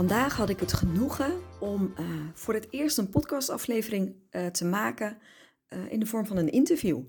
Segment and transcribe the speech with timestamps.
[0.00, 5.18] Vandaag had ik het genoegen om uh, voor het eerst een podcastaflevering uh, te maken
[5.68, 7.02] uh, in de vorm van een interview.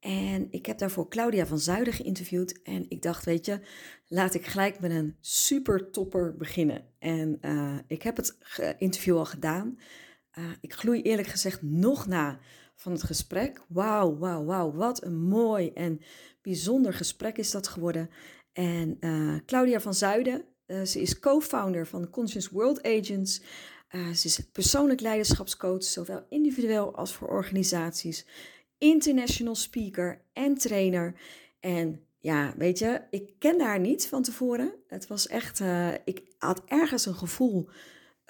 [0.00, 2.62] En ik heb daarvoor Claudia van Zuiden geïnterviewd.
[2.62, 3.60] En ik dacht, weet je,
[4.06, 6.84] laat ik gelijk met een super topper beginnen.
[6.98, 7.40] En
[7.86, 8.38] ik heb het
[8.78, 9.78] interview al gedaan.
[10.60, 12.38] ik gloei eerlijk gezegd nog na
[12.74, 13.62] van het gesprek.
[13.68, 14.72] Wauw, wauw, wauw.
[14.72, 16.00] Wat een mooi en
[16.42, 18.10] bijzonder gesprek is dat geworden.
[18.52, 18.98] En
[19.46, 23.42] Claudia van Zuiden, uh, ze is co-founder van Conscious World Agents.
[23.90, 28.26] Uh, ze is persoonlijk leiderschapscoach, zowel individueel als voor organisaties.
[28.78, 31.14] International speaker en trainer.
[31.60, 34.74] En ja, weet je, ik kende haar niet van tevoren.
[34.86, 37.68] Het was echt, uh, ik had ergens een gevoel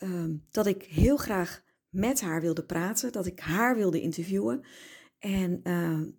[0.02, 4.64] um, dat ik heel graag met haar wilde praten, dat ik haar wilde interviewen.
[5.18, 5.62] En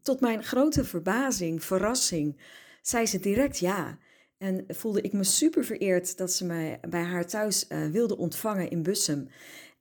[0.02, 2.42] tot mijn grote verbazing, verrassing,
[2.82, 4.00] zei ze direct ja.
[4.40, 8.70] En voelde ik me super vereerd dat ze mij bij haar thuis uh, wilde ontvangen
[8.70, 9.30] in Bussum.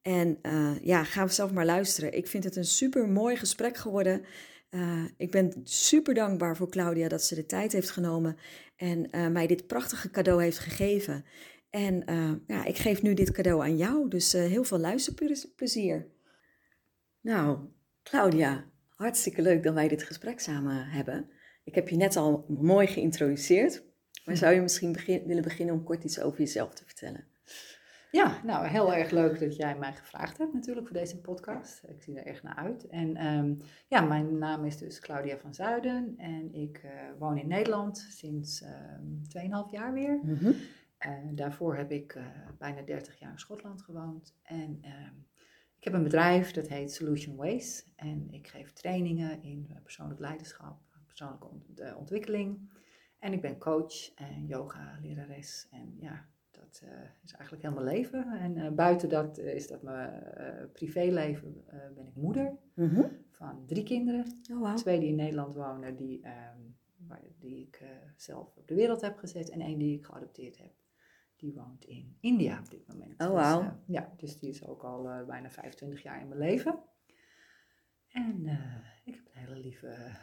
[0.03, 2.17] En uh, ja, gaan we zelf maar luisteren.
[2.17, 4.25] Ik vind het een super mooi gesprek geworden.
[4.71, 8.37] Uh, ik ben super dankbaar voor Claudia dat ze de tijd heeft genomen
[8.77, 11.25] en mij dit prachtige cadeau heeft gegeven.
[11.71, 12.03] En
[12.47, 16.07] ja, ik geef nu dit cadeau aan jou, dus heel veel luisterplezier.
[17.21, 17.59] Nou,
[18.03, 21.31] Claudia, hartstikke leuk dat wij dit gesprek samen hebben.
[21.65, 23.83] Ik heb je net al mooi geïntroduceerd,
[24.29, 27.25] maar zou je misschien begin, willen beginnen om kort iets over jezelf te vertellen?
[28.11, 31.83] Ja, nou heel erg leuk dat jij mij gevraagd hebt natuurlijk voor deze podcast.
[31.87, 32.87] Ik zie er echt naar uit.
[32.87, 37.49] En um, ja, mijn naam is dus Claudia van Zuiden en ik uh, woon in
[37.49, 39.23] Nederland sinds um,
[39.67, 40.21] 2,5 jaar weer.
[40.23, 40.55] Mm -hmm.
[41.07, 42.25] uh, daarvoor heb ik uh,
[42.59, 44.35] bijna 30 jaar in Schotland gewoond.
[44.43, 45.27] En um,
[45.79, 47.93] ik heb een bedrijf dat heet Solution Ways.
[47.97, 52.59] En ik geef trainingen in persoonlijk leiderschap, persoonlijke ont ontwikkeling.
[53.19, 55.69] En ik ben coach en yoga-lerares.
[55.71, 56.91] En ja, dat uh,
[57.25, 58.33] is eigenlijk heel mijn leven.
[58.39, 60.23] En uh, buiten dat uh, is dat mijn
[60.73, 61.65] privéleven,
[61.95, 63.11] ben ik moeder mm -hmm.
[63.31, 64.41] van drie kinderen.
[64.53, 64.77] Oh, wow.
[64.77, 66.77] Twee die in Nederland wonen, die, um,
[67.39, 67.83] die ik
[68.17, 69.51] zelf op de wereld heb gezet.
[69.51, 70.73] En één die ik geadopteerd heb.
[71.37, 73.23] Die woont in India op dit moment.
[73.23, 73.63] Oh, wow.
[73.63, 76.79] Dus, ja, dus die is ook al bijna 25 jaar in mijn leven.
[78.09, 78.47] En
[79.05, 80.17] ik heb een hele lieve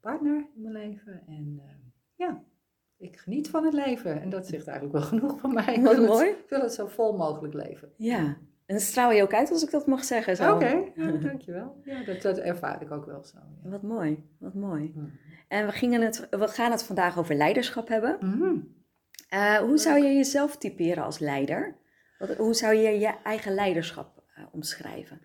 [0.00, 1.26] partner in mijn leven.
[1.26, 1.87] En ehm,
[2.18, 2.42] ja,
[2.96, 4.20] ik geniet van het leven.
[4.20, 5.74] En dat zegt eigenlijk wel genoeg van mij.
[5.74, 6.28] Ik wil, mooi.
[6.28, 7.92] Het, ik wil het zo vol mogelijk leven.
[7.96, 8.36] Ja,
[8.66, 10.54] en straal je ook uit als ik dat mag zeggen.
[10.54, 10.92] Oké, okay.
[10.94, 11.80] ja, dankjewel.
[11.84, 13.38] Ja, dat, dat ervaar ik ook wel zo.
[13.62, 13.70] Ja.
[13.70, 14.92] Wat mooi, wat mooi.
[14.94, 15.12] Mm.
[15.48, 18.16] En we, gingen het, we gaan het vandaag over leiderschap hebben.
[18.20, 18.76] Mm.
[19.34, 21.76] Uh, hoe zou je jezelf typeren als leider?
[22.18, 25.20] Wat, hoe zou je je eigen leiderschap uh, omschrijven?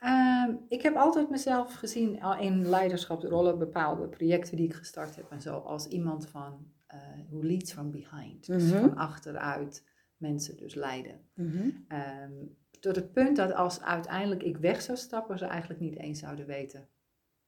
[0.00, 5.40] Uh, ik heb altijd mezelf gezien in leiderschapsrollen, bepaalde projecten die ik gestart heb en
[5.40, 8.46] zo, als iemand van uh, who leads from behind.
[8.46, 8.80] Dus mm -hmm.
[8.80, 9.84] van achteruit
[10.16, 11.20] mensen dus leiden.
[11.34, 11.86] Mm -hmm.
[11.98, 16.18] um, tot het punt dat als uiteindelijk ik weg zou stappen, ze eigenlijk niet eens
[16.18, 16.88] zouden weten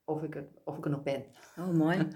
[0.05, 1.25] of ik, het, of ik er nog ben.
[1.59, 2.09] Oh, mooi.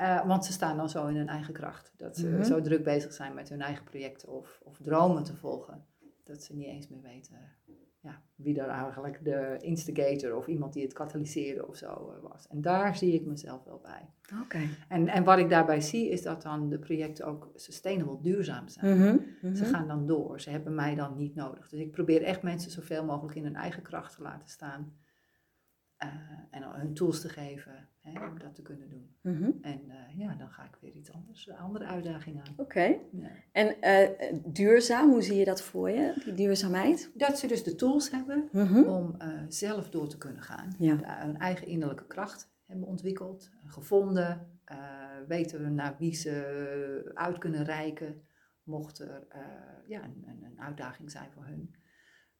[0.00, 1.92] uh, want ze staan dan zo in hun eigen kracht.
[1.96, 2.44] Dat ze mm -hmm.
[2.44, 5.86] zo druk bezig zijn met hun eigen projecten of, of dromen te volgen,
[6.24, 7.36] dat ze niet eens meer weten
[8.42, 12.46] wie daar eigenlijk de instigator of iemand die het katalyseerde of zo uh, was.
[12.48, 14.10] En daar zie ik mezelf wel bij.
[14.42, 14.68] Okay.
[14.88, 18.96] En, en wat ik daarbij zie is dat dan de projecten ook sustainable, duurzaam zijn.
[18.96, 19.54] Mm -hmm, mm -hmm.
[19.54, 21.68] Ze gaan dan door, ze hebben mij dan niet nodig.
[21.68, 24.92] Dus ik probeer echt mensen zoveel mogelijk in hun eigen kracht te laten staan.
[26.04, 26.10] Uh,
[26.50, 29.14] en hun tools te geven hè, om dat te kunnen doen.
[29.22, 29.58] Mm -hmm.
[29.62, 32.52] En uh, ja, dan ga ik weer iets anders, een andere uitdaging aan.
[32.52, 32.60] Oké.
[32.62, 33.00] Okay.
[33.12, 33.30] Ja.
[33.52, 37.10] En uh, duurzaam, hoe zie je dat voor je, die duurzaamheid?
[37.14, 38.82] Dat ze dus de tools hebben Mhm.
[38.82, 39.16] om
[39.48, 40.74] zelf door te kunnen gaan.
[40.78, 40.96] Ja.
[41.24, 44.60] Hun eigen innerlijke kracht hebben ontwikkeld, gevonden,
[45.26, 48.22] weten we naar wie ze uit kunnen reiken,
[48.62, 49.26] mocht er
[49.86, 51.74] ja, een, een uitdaging zijn voor hun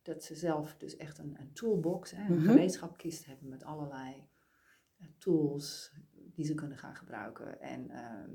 [0.02, 2.50] dat ze zelf dus echt een, een toolbox, hè, een Mhm.
[2.50, 4.28] gereedschapkist hebben met allerlei
[5.18, 5.92] tools
[6.34, 7.60] die ze kunnen gaan gebruiken.
[7.60, 8.30] En ehm,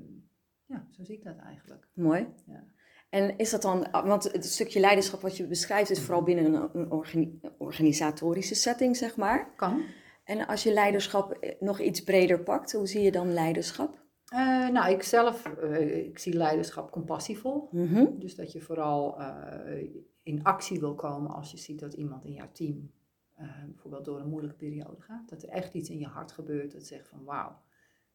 [0.64, 1.88] ja, zo zie ik dat eigenlijk.
[1.94, 2.26] Mooi.
[2.46, 2.64] Ja.
[3.08, 6.68] En is dat dan, want het stukje leiderschap wat je beschrijft is vooral binnen een,
[6.72, 9.54] een organi- organisatorische setting, zeg maar.
[9.56, 9.82] Kan.
[10.24, 14.04] En als je leiderschap eh, nog iets breder pakt, hoe zie je dan leiderschap?
[14.26, 17.68] Eh, nou, ik zelf, eh, ik zie leiderschap compassievol.
[17.70, 18.18] Mhm.
[18.18, 19.88] Dus dat je vooral eh,
[20.22, 22.90] in actie wil komen als je ziet dat iemand in jouw team
[23.36, 25.28] eh, bijvoorbeeld door een moeilijke periode gaat.
[25.28, 27.58] Dat er echt iets in je hart gebeurt dat zegt van wauw,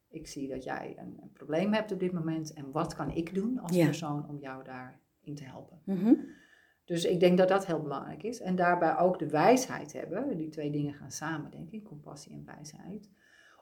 [0.08, 3.34] ik zie dat jij een, een probleem hebt op dit moment en wat kan ik
[3.34, 3.84] doen als Ja.
[3.84, 5.80] persoon om jou daarin te helpen.
[5.84, 6.14] Mhm.
[6.84, 8.40] Dus ik denk dat dat heel belangrijk is.
[8.40, 10.36] En daarbij ook de wijsheid hebben.
[10.36, 13.10] Die twee dingen gaan samen, denk ik, compassie en wijsheid.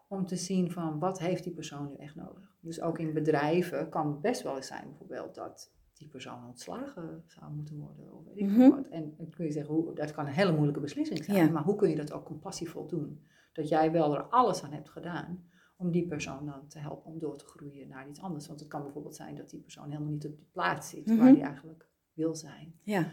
[0.08, 2.56] Om te zien van wat heeft die persoon nu echt nodig.
[2.60, 7.22] Dus ook in bedrijven kan het best wel eens zijn bijvoorbeeld dat die persoon ontslagen
[7.26, 8.12] zou moeten worden.
[8.16, 8.70] Of weet ik Mhm.
[8.70, 8.86] wat.
[8.88, 11.46] En dan kun je zeggen, hoe, dat kan een hele moeilijke beslissing zijn.
[11.46, 11.52] Ja.
[11.52, 13.24] Maar hoe kun je dat ook compassievol doen?
[13.52, 15.44] Dat jij wel er alles aan hebt gedaan
[15.76, 18.46] om die persoon dan te helpen om door te groeien naar iets anders.
[18.46, 21.16] Want het kan bijvoorbeeld zijn dat die persoon helemaal niet op die plaats zit waar
[21.16, 21.34] Mhm.
[21.34, 22.74] die eigenlijk wil zijn.
[22.82, 23.10] Ja.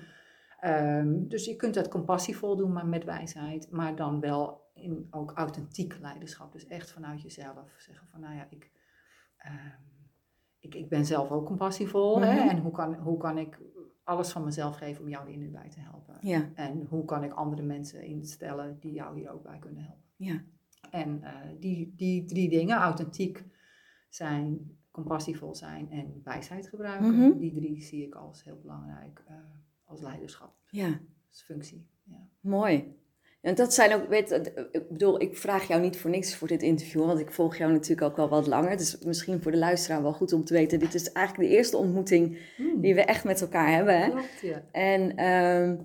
[0.59, 3.71] Ehm, dus je kunt dat compassievol doen, maar met wijsheid.
[3.71, 6.51] Maar dan wel in ook authentiek leiderschap.
[6.51, 8.71] Dus echt vanuit jezelf zeggen van, nou ja, ik,
[9.37, 9.55] ehm,
[10.67, 12.21] ik, ik ben zelf ook compassievol.
[12.21, 12.49] hè, Mhm.
[12.49, 13.59] en hoe kan, hoe kan ik
[14.03, 16.17] alles van mezelf geven om jou hier nu bij te helpen?
[16.21, 16.49] Ja.
[16.55, 20.03] En hoe kan ik andere mensen instellen die jou hier ook bij kunnen helpen?
[20.15, 20.41] Ja.
[20.91, 23.45] En eh, die, die drie dingen, authentiek
[24.09, 27.37] zijn, compassievol zijn en wijsheid gebruiken, Mhm.
[27.37, 29.35] die drie zie ik als heel belangrijk eh,
[29.83, 30.99] als leiderschap, Ja.
[31.29, 31.87] als functie.
[32.03, 32.27] Ja.
[32.39, 32.95] Mooi.
[33.41, 34.31] En dat zijn ook, weet,
[34.71, 37.71] ik bedoel, ik vraag jou niet voor niks voor dit interview, want ik volg jou
[37.71, 38.77] natuurlijk ook al wat langer.
[38.77, 41.77] Dus misschien voor de luisteraar wel goed om te weten, dit is eigenlijk de eerste
[41.77, 42.37] ontmoeting
[42.75, 43.97] die we echt met elkaar hebben.
[44.01, 44.09] Hè?
[44.09, 44.63] Klopt, ja.
[44.71, 45.75] En ehm,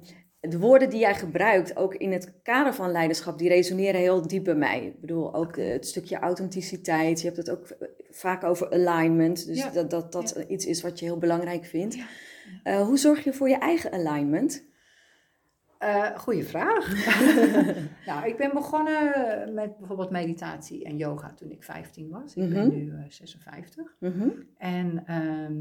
[0.40, 4.44] de woorden die jij gebruikt, ook in het kader van leiderschap, die resoneren heel diep
[4.44, 4.84] bij mij.
[4.86, 7.18] Ik bedoel, ook eh, het stukje authenticiteit.
[7.20, 9.46] Je hebt het ook eh, vaak over alignment.
[9.46, 9.70] Dus Ja.
[9.70, 10.46] dat dat, dat Ja.
[10.46, 11.98] iets is wat je heel belangrijk vindt.
[12.62, 14.64] Eh, hoe zorg je voor je eigen alignment?
[15.82, 16.88] Eh, goeie vraag.
[18.06, 19.10] nou, ik ben begonnen
[19.54, 22.34] met bijvoorbeeld meditatie en yoga toen ik 15 was.
[22.36, 22.76] Ik ben Mhm.
[22.76, 23.96] nu eh, 56.
[23.98, 24.28] Mhm.
[24.58, 25.60] En ehm,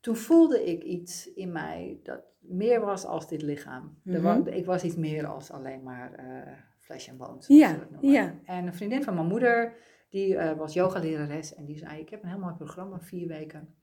[0.00, 3.98] toen voelde ik iets in mij dat meer was als dit lichaam.
[4.02, 4.46] Mhm.
[4.46, 7.46] ik was iets meer als alleen maar eh flesh and bones.
[7.46, 8.34] Ja, ja.
[8.44, 9.72] En een vriendin van mijn moeder,
[10.08, 13.74] die eh, was yogalerares en die zei, ik heb een heel mooi programma, vier weken.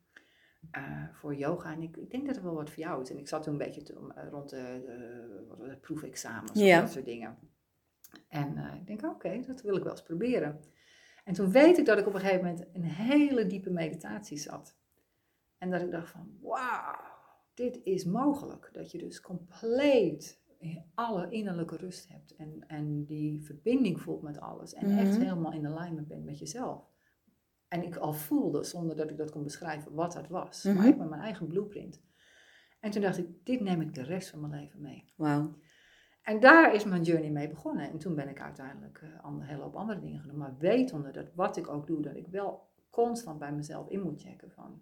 [0.72, 3.10] Eh, voor yoga en ik, ik denk dat er wel wat voor jou is.
[3.10, 6.81] En ik zat toen een beetje te- eh, rond de, de, het, proefexamens Ja.
[6.81, 7.38] dat soort dingen.
[8.28, 10.60] En eh, ik denk, oké, dat wil ik wel eens proberen.
[11.25, 14.78] En toen weet ik dat ik op een gegeven moment een hele diepe meditatie zat.
[15.58, 16.96] En dat ik dacht van, wauw,
[17.54, 18.69] dit is mogelijk.
[18.74, 20.40] Dat je dus compleet
[20.96, 22.36] alle innerlijke rust hebt.
[22.36, 24.74] En, en die verbinding voelt met alles.
[24.74, 25.22] En echt Mhm.
[25.22, 26.91] helemaal in alignment bent met jezelf.
[27.72, 30.64] En ik al voelde, zonder dat ik dat kon beschrijven, wat dat was.
[30.64, 30.76] Mhm.
[30.76, 32.02] Maar ik met mijn eigen blueprint.
[32.80, 35.14] En toen dacht ik, dit neem ik de rest van mijn leven mee.
[35.16, 35.56] Wauw.
[36.22, 37.90] En daar is mijn journey mee begonnen.
[37.90, 40.38] En toen ben ik uiteindelijk eh, een hele hoop andere dingen gedaan.
[40.38, 44.22] Maar wetende dat wat ik ook doe, dat ik wel constant bij mezelf in moet
[44.22, 44.82] checken van...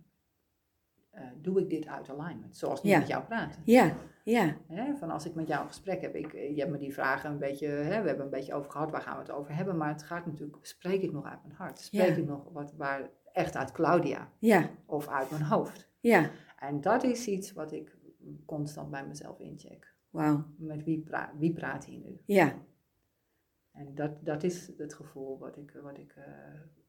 [1.10, 2.58] eh, doe ik dit uit alignment?
[2.58, 2.98] Zoals nu Ja.
[3.00, 3.62] met jou praten.
[3.66, 6.78] Ja, ja, Hè, van als ik met jou een gesprek heb, ik, je hebt me
[6.78, 9.32] die vragen een beetje, hè, we hebben een beetje over gehad, waar gaan we het
[9.32, 9.78] over hebben?
[9.78, 11.80] Maar het gaat natuurlijk, spreek ik nog uit mijn hart?
[11.80, 12.16] Spreek Ja.
[12.16, 15.90] ik nog wat, waar, echt uit Claudia ja, of uit mijn hoofd?
[16.00, 16.30] ja.
[16.60, 17.98] En dat is iets wat ik
[18.46, 19.94] constant bij mezelf incheck.
[20.10, 20.46] Wauw.
[20.58, 22.22] Met wie, pra wie praat hier nu?
[22.26, 22.54] Ja,
[23.72, 26.24] En dat, dat is het gevoel wat ik, wat ik eh,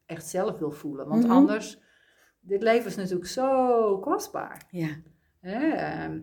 [0.07, 1.09] echt zelf wil voelen.
[1.09, 1.33] Want Mhm.
[1.33, 1.81] anders,
[2.41, 4.67] dit leven is natuurlijk zo kostbaar.
[4.71, 4.89] ja,
[5.41, 5.69] Hè?
[5.69, 6.21] ehm,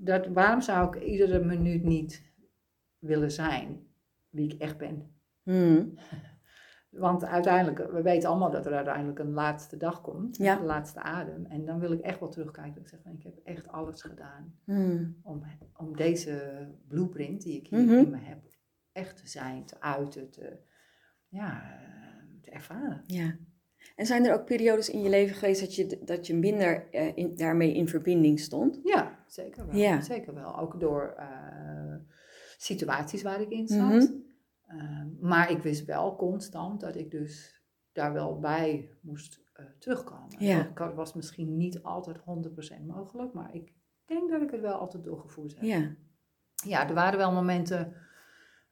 [0.00, 2.32] Dat, waarom zou ik iedere minuut niet
[2.98, 3.86] willen zijn
[4.30, 5.14] wie ik echt ben?
[5.42, 5.94] Hmm.
[6.90, 10.56] Want uiteindelijk, we weten allemaal dat er uiteindelijk een laatste dag komt, Ja.
[10.56, 11.46] de laatste adem.
[11.46, 15.16] En dan wil ik echt wel terugkijken en zeggen ik heb echt alles gedaan Hmm.
[15.22, 15.42] om,
[15.76, 17.94] om deze blueprint die ik hier Mhm.
[17.94, 18.38] in me heb,
[18.92, 20.58] echt te zijn, te uiten, te,
[21.28, 21.78] ja,
[22.40, 23.02] te ervaren.
[23.06, 23.36] Ja.
[23.96, 27.16] En zijn er ook periodes in je leven geweest dat je, dat je minder eh,
[27.16, 28.80] in, daarmee in verbinding stond?
[28.84, 29.76] Ja, zeker wel.
[29.76, 30.00] Ja.
[30.00, 30.58] Zeker wel.
[30.58, 31.96] Ook door eh,
[32.56, 33.88] situaties waar ik in zat.
[33.88, 34.12] Mhm.
[34.66, 40.44] Eh, maar ik wist wel constant dat ik dus daar wel bij moest eh, terugkomen.
[40.44, 40.70] Ja.
[40.74, 43.72] Dat was misschien niet altijd 100% mogelijk, maar ik
[44.04, 45.62] denk dat ik het wel altijd doorgevoerd heb.
[45.62, 45.94] Ja,
[46.64, 47.94] Ja, er waren wel momenten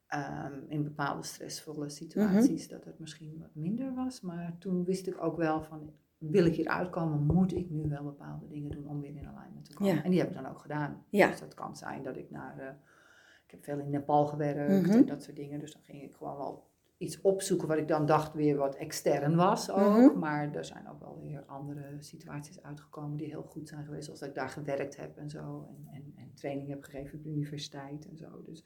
[0.06, 4.20] ehm, in bepaalde stressvolle situaties dat het misschien wat minder was.
[4.20, 8.02] Maar toen wist ik ook wel van, wil ik hier uitkomen, moet ik nu wel
[8.04, 9.94] bepaalde dingen doen om weer in alignment te komen.
[9.94, 10.02] Ja.
[10.02, 11.04] En die heb ik dan ook gedaan.
[11.08, 11.28] Ja.
[11.28, 12.66] Dus dat kan zijn dat ik naar, eh,
[13.44, 14.96] ik heb veel in Nepal gewerkt Mhm.
[14.96, 15.60] en dat soort dingen.
[15.60, 16.64] Dus dan ging ik gewoon wel
[16.98, 19.96] iets opzoeken wat ik dan dacht weer wat extern was ook.
[19.96, 20.18] Mhm.
[20.18, 24.04] Maar er zijn ook wel weer andere situaties uitgekomen die heel goed zijn geweest.
[24.04, 25.66] Zoals dat ik daar gewerkt heb en zo.
[25.68, 28.42] En, en, en training heb gegeven op de universiteit en zo.
[28.44, 28.64] Dus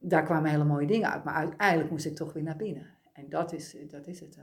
[0.00, 1.24] daar kwamen hele mooie dingen uit.
[1.24, 2.86] Maar uiteindelijk moest ik toch weer naar binnen.
[3.12, 4.38] En dat is, dat is het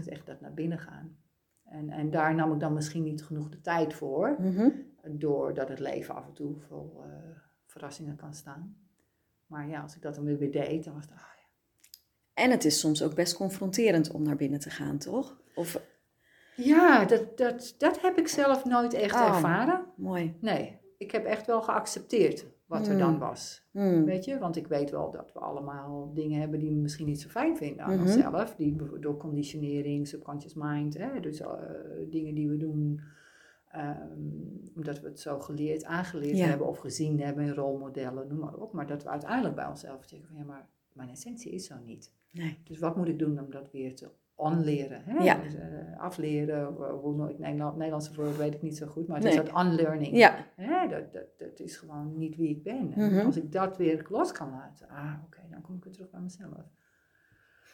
[0.00, 1.16] is echt dat naar binnen gaan.
[1.64, 4.36] En, en daar nam ik dan misschien niet genoeg de tijd voor.
[4.38, 4.68] Mhm.
[5.04, 7.08] Doordat het leven af en toe vol eh,
[7.66, 8.76] verrassingen kan staan.
[9.46, 11.12] Maar ja, als ik dat dan weer weer deed, dan was het...
[11.12, 11.48] ah, ja.
[12.42, 15.40] En het is soms ook best confronterend om naar binnen te gaan, toch?
[15.54, 15.80] Of,
[16.56, 19.26] Ja, dat, dat, dat heb ik zelf nooit echt Oh.
[19.26, 19.84] ervaren.
[19.96, 20.36] mooi.
[20.40, 23.18] Nee, ik heb echt wel geaccepteerd wat er dan Hmm.
[23.18, 23.68] was.
[23.70, 24.04] Hmm.
[24.04, 27.20] Weet je, want ik weet wel dat we allemaal dingen hebben die we misschien niet
[27.20, 28.02] zo fijn vinden aan Mhm.
[28.02, 28.54] onszelf.
[28.56, 31.48] Die door conditionering, subconscious mind, hè, dus eh,
[32.10, 33.00] dingen die we doen
[33.70, 33.96] ehm,
[34.76, 36.46] omdat we het zo geleerd, aangeleerd Ja.
[36.46, 38.72] hebben of gezien hebben in rolmodellen, noem maar op.
[38.72, 42.12] Maar dat we uiteindelijk bij onszelf zeggen van ja, maar mijn essentie is zo niet.
[42.32, 42.58] Nee.
[42.64, 45.02] Dus wat moet ik doen om dat weer te onleren?
[45.04, 45.22] Hè?
[45.24, 45.34] Ja.
[45.42, 49.26] Dus, eh, afleren, eh, hoe Nederland, Nederlandse woord weet ik niet zo goed, maar het
[49.26, 49.38] Nee.
[49.42, 50.16] is dat unlearning.
[50.16, 52.92] Ja, Hè, dat, dat, dat is gewoon niet wie ik ben.
[52.96, 53.26] En Mhm.
[53.26, 56.20] als ik dat weer los kan laten, ah, oké, dan kom ik weer terug bij
[56.20, 56.64] mezelf.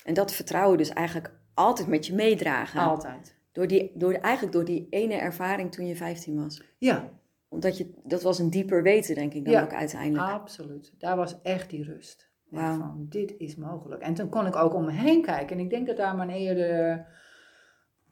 [0.04, 2.80] en dat vertrouwen dus eigenlijk altijd met je meedragen.
[2.80, 3.36] Altijd.
[3.52, 6.62] Door die, door, eigenlijk door die ene ervaring toen je 15 was.
[6.78, 7.10] Ja,
[7.48, 9.62] Omdat je, dat was een dieper weten, denk ik dan Ja.
[9.62, 10.30] ook uiteindelijk.
[10.32, 10.92] absoluut.
[10.98, 12.30] Daar was echt die rust.
[12.48, 12.78] Wauw.
[12.78, 14.02] Van, dit is mogelijk.
[14.02, 15.56] En toen kon ik ook om me heen kijken.
[15.58, 17.04] En ik denk dat daar mijn eerdere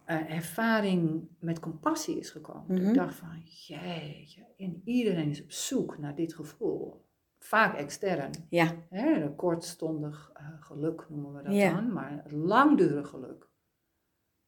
[0.04, 2.68] eh, ervaring met compassie is gekomen.
[2.68, 2.88] Dat Mhm.
[2.88, 7.02] Ik dacht van, jeetje, en iedereen is op zoek naar dit gevoel.
[7.38, 8.30] Vaak extern.
[8.48, 11.72] Ja, Hè, een kortstondig eh, geluk noemen we dat Ja.
[11.74, 13.48] dan, maar het langdurig geluk,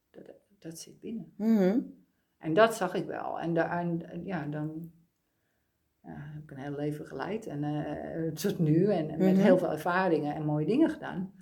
[0.09, 0.23] dat,
[0.59, 1.33] dat zit binnen.
[1.37, 1.79] Mhm.
[2.37, 3.39] En dat zag ik wel.
[3.39, 4.91] En, da- en, ja, dan
[6.03, 9.35] ja, heb ik een heel leven geleid en eh, tot nu en met Mhm.
[9.35, 11.33] heel veel ervaringen en mooie dingen gedaan.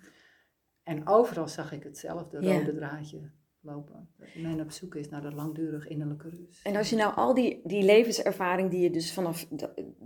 [0.83, 3.31] En overal zag ik hetzelfde rode draadje
[3.65, 4.09] lopen.
[4.17, 6.65] Dat men op zoek is naar de langdurig innerlijke rust.
[6.65, 9.47] En als je nou al die, die levenservaring die je dus vanaf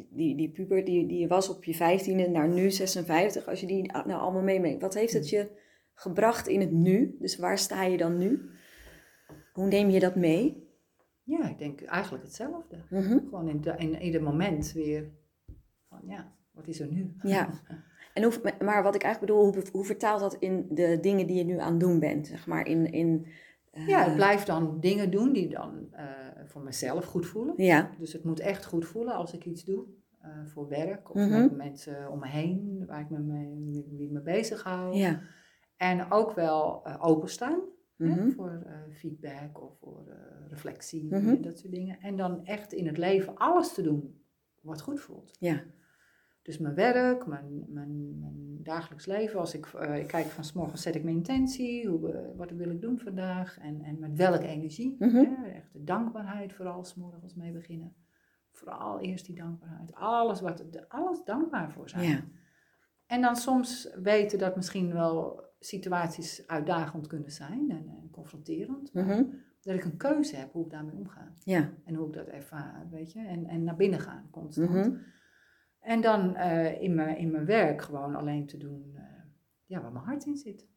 [0.09, 3.67] die, die puber die, die je was op je 15e naar nu 56, als je
[3.67, 5.49] die nou allemaal meemeet, wat heeft het je
[5.93, 7.15] gebracht in het nu?
[7.19, 8.49] Dus waar sta je dan nu?
[9.53, 10.67] Hoe neem je dat mee?
[11.23, 12.77] Ja, ik denk eigenlijk hetzelfde.
[12.89, 13.17] Mhm.
[13.17, 15.11] Gewoon in, de, in ieder moment weer
[15.89, 17.15] van ja, wat is er nu?
[17.21, 17.49] Ja.
[18.13, 21.35] En hoe, maar wat ik eigenlijk bedoel, hoe, hoe vertaalt dat in de dingen die
[21.35, 22.27] je nu aan het doen bent?
[22.27, 22.91] Zeg maar in.
[22.91, 23.27] in
[23.71, 26.05] Ja, ik blijf dan dingen doen die dan eh,
[26.45, 27.53] voor mezelf goed voelen.
[27.57, 29.85] Ja, Dus het moet echt goed voelen als ik iets doe.
[30.19, 31.29] eh, voor werk of Mhm.
[31.41, 34.95] met mensen om me heen, waar ik me mee, wie me bezig hou.
[34.95, 35.21] ja.
[35.77, 37.59] En ook wel eh, openstaan
[37.97, 38.29] hè, Mhm.
[38.31, 40.03] voor feedback of voor
[40.47, 41.99] reflectie en dat soort dingen.
[41.99, 44.21] En dan echt in het leven alles te doen
[44.61, 45.35] wat goed voelt.
[45.39, 45.61] Ja.
[46.49, 49.39] Dus mijn werk, mijn, mijn, mijn dagelijks leven.
[49.39, 51.87] Als ik, eh, ik kijk van 's morgens zet ik mijn intentie.
[51.87, 53.59] Hoe, wat wil ik doen vandaag?
[53.59, 54.95] En, en met welke energie.
[54.99, 55.49] Hè?
[55.51, 57.93] Echt de dankbaarheid vooral 's morgens mee beginnen.
[58.51, 59.93] Vooral eerst die dankbaarheid.
[59.93, 62.09] Alles, wat, alles dankbaar voor zijn.
[62.09, 62.23] Ja.
[63.05, 68.93] En dan soms weten dat misschien wel situaties uitdagend kunnen zijn en, en confronterend.
[68.93, 69.23] maar Mhm.
[69.61, 71.33] Dat ik een keuze heb hoe ik daarmee omga.
[71.43, 71.69] Ja.
[71.85, 73.19] En hoe ik dat ervaar, weet je.
[73.19, 74.69] En, en naar binnen gaan, constant.
[74.69, 74.91] Mhm.
[75.79, 79.03] En dan eh, in, mijn, in mijn werk gewoon alleen te doen eh,
[79.65, 80.67] ja, waar mijn hart in zit.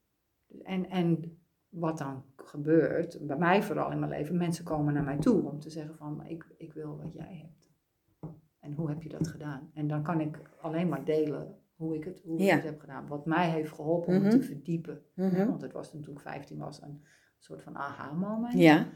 [0.62, 5.18] En, en wat dan gebeurt, bij mij vooral in mijn leven, mensen komen naar mij
[5.18, 7.71] toe om te zeggen van, ik, ik wil wat jij hebt.
[8.61, 9.71] En hoe heb je dat gedaan?
[9.75, 12.54] En dan kan ik alleen maar delen hoe ik het, hoe ik Ja.
[12.54, 13.06] het heb gedaan.
[13.06, 15.02] Wat mij heeft geholpen om het te verdiepen.
[15.14, 15.37] Mhm.
[15.37, 17.04] Ja, want het was toen ik 15 was een
[17.38, 18.54] soort van aha-moment.
[18.54, 18.87] Ja.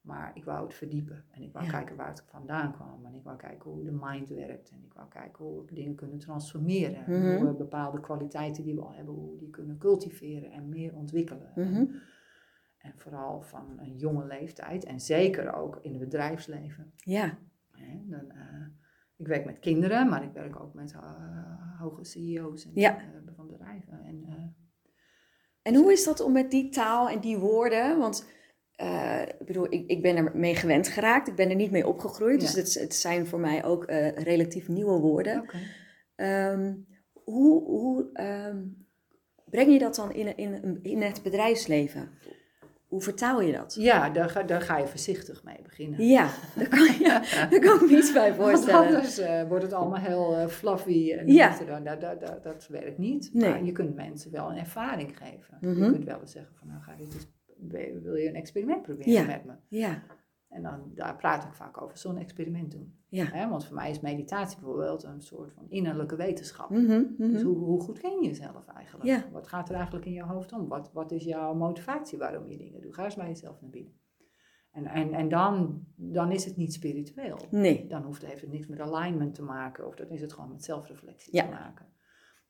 [0.00, 1.24] Maar ik wou het verdiepen.
[1.30, 1.70] En ik wou Ja.
[1.70, 3.06] kijken waar het vandaan kwam.
[3.06, 4.70] En ik wou kijken hoe de mind werkt.
[4.70, 7.04] En ik wou kijken hoe we dingen kunnen transformeren.
[7.06, 7.36] En Mhm.
[7.36, 10.94] Hoe we bepaalde kwaliteiten die we al hebben, hoe we die kunnen cultiveren en meer
[10.94, 11.52] ontwikkelen.
[11.54, 11.74] Mhm.
[11.76, 12.02] En,
[12.78, 14.84] en vooral van een jonge leeftijd.
[14.84, 16.92] En zeker ook in het bedrijfsleven.
[16.96, 17.38] Ja.
[18.06, 18.66] Dan, eh,
[19.16, 22.98] ik werk met kinderen, maar ik werk ook met eh, hoge CEO's en, Ja.
[22.98, 23.04] eh,
[23.36, 24.00] van bedrijven.
[24.04, 24.54] En,
[25.62, 27.98] En hoe is dat om met die taal en die woorden?
[27.98, 28.28] Want
[28.80, 31.28] eh, ik bedoel, ik, ik ben er mee gewend geraakt.
[31.28, 32.40] Ik ben er niet mee opgegroeid.
[32.40, 32.60] Dus Ja.
[32.60, 35.44] het, het zijn voor mij ook eh, relatief nieuwe woorden.
[36.16, 36.74] Ehm,
[37.12, 38.58] hoe hoe ehm,
[39.44, 42.08] breng je dat dan in, in, in het bedrijfsleven?
[42.88, 43.74] Hoe vertaal je dat?
[43.78, 46.06] Ja, daar ga, daar ga je voorzichtig mee beginnen.
[46.06, 47.04] Ja, daar kan, je,
[47.50, 48.86] daar kan ik me iets bij Want voorstellen.
[48.86, 51.56] anders eh, wordt het allemaal heel fluffy en Ja.
[51.58, 53.30] dat, dat, dat, dat, dat, werkt niet.
[53.32, 53.50] Nee.
[53.50, 55.56] Maar je kunt mensen wel een ervaring geven.
[55.60, 55.84] Mhm.
[55.84, 57.26] Je kunt wel eens zeggen van nou ga je dit eens,
[58.02, 59.26] wil je een experiment proberen Ja.
[59.26, 59.52] met me?
[59.68, 60.02] Ja,
[60.48, 62.94] En dan daar praat ik vaak over, zo'n experiment doen.
[63.08, 63.48] ja.
[63.48, 66.70] Want voor mij is meditatie bijvoorbeeld een soort van innerlijke wetenschap.
[66.70, 67.32] Mhm, mhm.
[67.32, 69.08] Dus hoe, hoe goed ken je jezelf eigenlijk?
[69.08, 69.24] Ja.
[69.32, 70.68] Wat gaat er eigenlijk in je hoofd om?
[70.68, 72.94] Wat, wat is jouw motivatie waarom je dingen doet?
[72.94, 73.92] Ga eens bij jezelf naar binnen.
[74.72, 77.38] En, en, en dan, dan is het niet spiritueel.
[77.50, 77.86] Nee.
[77.86, 80.64] Dan hoeft, heeft het niks met alignment te maken, of dan is het gewoon met
[80.64, 81.42] zelfreflectie Ja.
[81.44, 81.86] te maken.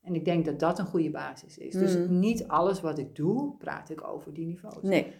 [0.02, 1.73] En ik denk dat dat een goede basis is.
[1.75, 2.19] Dus Mm.
[2.19, 4.83] niet alles wat ik doe, praat ik over die niveaus.
[4.83, 5.12] Nee.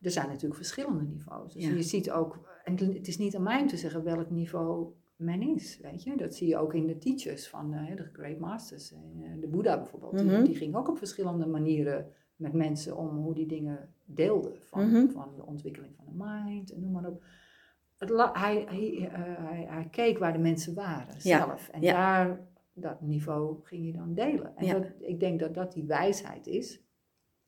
[0.00, 1.52] Er zijn natuurlijk verschillende niveaus.
[1.54, 1.70] Dus Ja.
[1.74, 5.42] je ziet ook, en het is niet aan mij om te zeggen welk niveau men
[5.42, 6.16] is, weet je.
[6.16, 8.92] Dat zie je ook in de teachers van eh, de Great Masters.
[8.92, 10.44] En, eh, de Boeddha bijvoorbeeld, die- Mhm.
[10.44, 12.06] die, ging ook op verschillende manieren
[12.36, 14.52] met mensen om hoe die dingen deelden.
[14.64, 15.08] Van, Mhm.
[15.10, 17.22] van de ontwikkeling van de mind en noem maar op.
[17.98, 21.38] Het hij, hij, eh, hij, hij keek waar de mensen waren Ja.
[21.46, 21.68] zelf.
[21.68, 21.92] En Ja.
[21.92, 22.40] daar,
[22.74, 24.56] dat niveau ging je dan delen.
[24.56, 24.72] En Ja.
[24.72, 26.82] dat, ik denk dat dat die wijsheid is.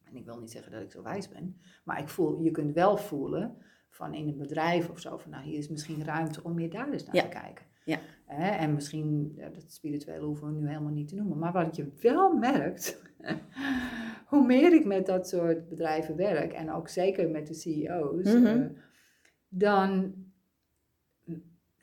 [0.05, 1.61] En ik wil niet zeggen dat ik zo wijs ben.
[1.85, 3.57] Maar ik voel, je kunt wel voelen
[3.91, 6.93] van in een bedrijf of zo, van nou hier is misschien ruimte om meer daar
[6.93, 7.23] eens naar Ja.
[7.23, 7.65] te kijken.
[7.85, 7.99] Ja.
[8.59, 11.39] En misschien, ja, dat spirituele hoeven we nu helemaal niet te noemen.
[11.39, 13.03] Maar wat je wel merkt,
[14.27, 18.47] hoe meer ik met dat soort bedrijven werk, en ook zeker met de CEO's, Mhm.
[18.47, 18.67] eh,
[19.49, 20.15] dan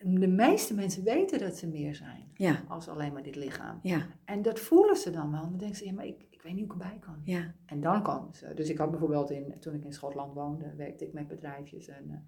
[0.04, 2.64] de meeste mensen weten dat ze meer zijn Ja.
[2.68, 3.80] als alleen maar dit lichaam.
[3.82, 4.02] Ja.
[4.26, 5.42] En dat voelen ze dan wel.
[5.42, 7.22] Dan denken ze, ja, maar ik, ik weet niet hoe ik erbij kan.
[7.24, 7.54] Ja.
[7.66, 8.54] En dan komen ze.
[8.54, 11.88] Dus ik had bijvoorbeeld, in, toen ik in Schotland woonde, werkte ik met bedrijfjes.
[11.88, 12.28] En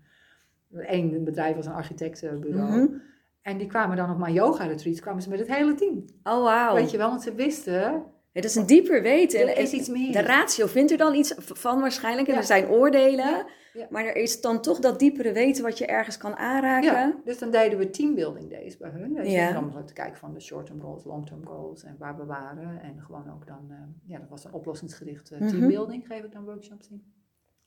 [0.71, 2.81] één bedrijf was een architectenbureau.
[2.81, 2.93] Mhm.
[3.41, 6.05] En die kwamen dan op mijn yoga retreats, kwamen ze met het hele team.
[6.23, 6.75] Oh, wauw.
[6.75, 9.39] Weet je wel, want ze wisten, Het is een dieper weten.
[9.39, 10.11] er is iets meer.
[10.11, 12.27] De ratio vindt er dan iets van waarschijnlijk.
[12.27, 12.39] En Ja.
[12.39, 13.45] er zijn oordelen.
[13.75, 13.87] Ja.
[13.89, 16.91] Maar er is dan toch dat diepere weten wat je ergens kan aanraken.
[16.91, 19.13] Ja, dus dan deden we teambuilding days bij hun.
[19.13, 19.51] Je, Ja.
[19.51, 22.81] Dan om te kijken van de short-term goals, long-term goals en waar we waren.
[22.81, 23.77] En gewoon ook dan, eh,
[24.11, 25.47] ja, dat was een oplossingsgerichte Mhm.
[25.47, 27.13] teambuilding, geef ik dan workshops in.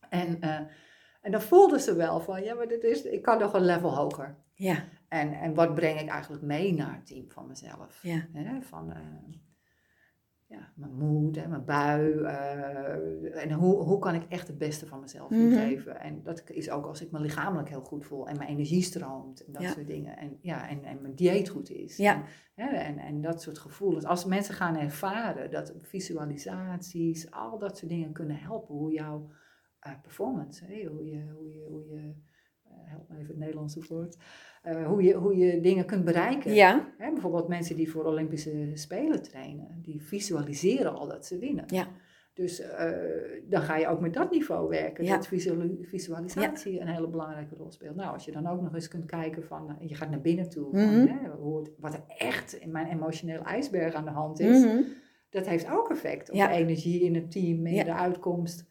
[0.09, 0.61] En, eh,
[1.21, 3.95] en dan voelden ze wel van, ja, maar dit is, ik kan nog een level
[3.97, 4.37] hoger.
[4.55, 4.77] Ja.
[5.09, 7.99] En, en wat breng ik eigenlijk mee naar het team van mezelf?
[8.03, 8.27] Ja.
[8.33, 8.99] Hè, van eh,
[10.49, 12.13] ja, mijn moed en mijn bui.
[12.23, 15.41] eh, en hoe, hoe kan ik echt het beste van mezelf Mhm.
[15.41, 16.01] ingeven?
[16.01, 19.45] En dat is ook als ik me lichamelijk heel goed voel en mijn energie stroomt
[19.45, 19.71] en dat Ja.
[19.73, 20.17] soort dingen.
[20.17, 21.97] En, ja, en, en mijn dieet goed is.
[21.97, 22.15] Ja.
[22.15, 22.23] En,
[22.55, 24.05] hè, en, en dat soort gevoelens.
[24.05, 28.75] Als mensen gaan ervaren dat visualisaties, al dat soort dingen kunnen helpen.
[28.75, 29.31] Hoe jouw
[29.81, 32.15] eh, performance, hè, hoe je, hoe je, hoe je
[32.85, 34.17] help me even het Nederlandse woord,
[34.63, 36.55] eh, hoe, je, hoe je dingen kunt bereiken.
[36.55, 36.93] Ja.
[36.99, 41.65] Hè, bijvoorbeeld mensen die voor Olympische Spelen trainen, die visualiseren al dat ze winnen.
[41.67, 41.87] Ja.
[42.35, 42.91] Dus eh,
[43.49, 45.15] dan ga je ook met dat niveau werken, Ja.
[45.17, 47.97] dat visuali- visualisatie een hele belangrijke rol speelt.
[47.97, 50.49] Nou, als je dan ook nog eens kunt kijken van, eh, je gaat naar binnen
[50.51, 51.07] toe, van, Mhm.
[51.07, 54.83] hè, hoe het- wat er echt in mijn emotionele ijsberg aan de hand is, Mhm.
[55.31, 56.47] dat heeft ook effect op Ja.
[56.49, 57.85] de energie in het team Ja.
[57.85, 58.67] de uitkomst.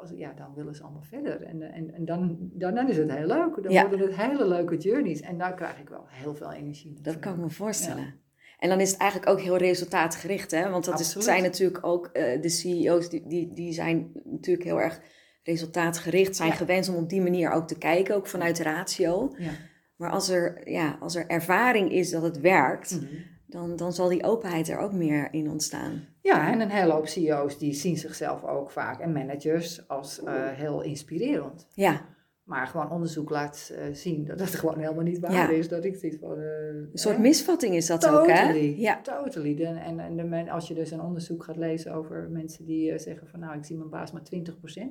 [0.00, 1.42] Als, ja, dan willen ze allemaal verder.
[1.42, 3.62] En, eh, en, en dan, dan, dan is het heel leuk.
[3.62, 3.88] Dan Ja.
[3.88, 5.20] worden het hele leuke journeys.
[5.20, 8.14] En daar krijg ik wel heel veel energie Dat kan ik me voorstellen.
[8.58, 10.70] En dan is het eigenlijk ook heel resultaatgericht, hè?
[10.70, 14.80] Want dat is, zijn natuurlijk ook eh, de CEO's, die, die, die zijn natuurlijk heel
[14.80, 15.00] erg
[15.42, 16.54] resultaatgericht, zijn Ja.
[16.54, 19.34] gewend om op die manier ook te kijken, ook vanuit ratio.
[19.38, 19.50] Ja.
[19.96, 23.04] Maar als er, ja, als er ervaring is dat het werkt, Mhm.
[23.48, 26.06] Dan, dan zal die openheid er ook meer in ontstaan.
[26.22, 30.34] Ja, en een hele hoop CEO's die zien zichzelf ook vaak en managers als eh,
[30.48, 31.66] heel inspirerend.
[31.74, 32.00] Ja,
[32.44, 35.48] Maar gewoon onderzoek laat eh, zien dat het gewoon helemaal niet waar Ja.
[35.48, 35.68] is.
[35.68, 36.38] Dat ik zoiets van...
[36.38, 37.20] eh, een soort hè?
[37.22, 38.48] misvatting is dat ook, hè?
[38.76, 39.54] Ja, totally.
[39.56, 42.98] De- en en de men, als je dus een onderzoek gaat lezen over mensen die
[42.98, 44.28] zeggen van nou, ik zie mijn baas maar 20%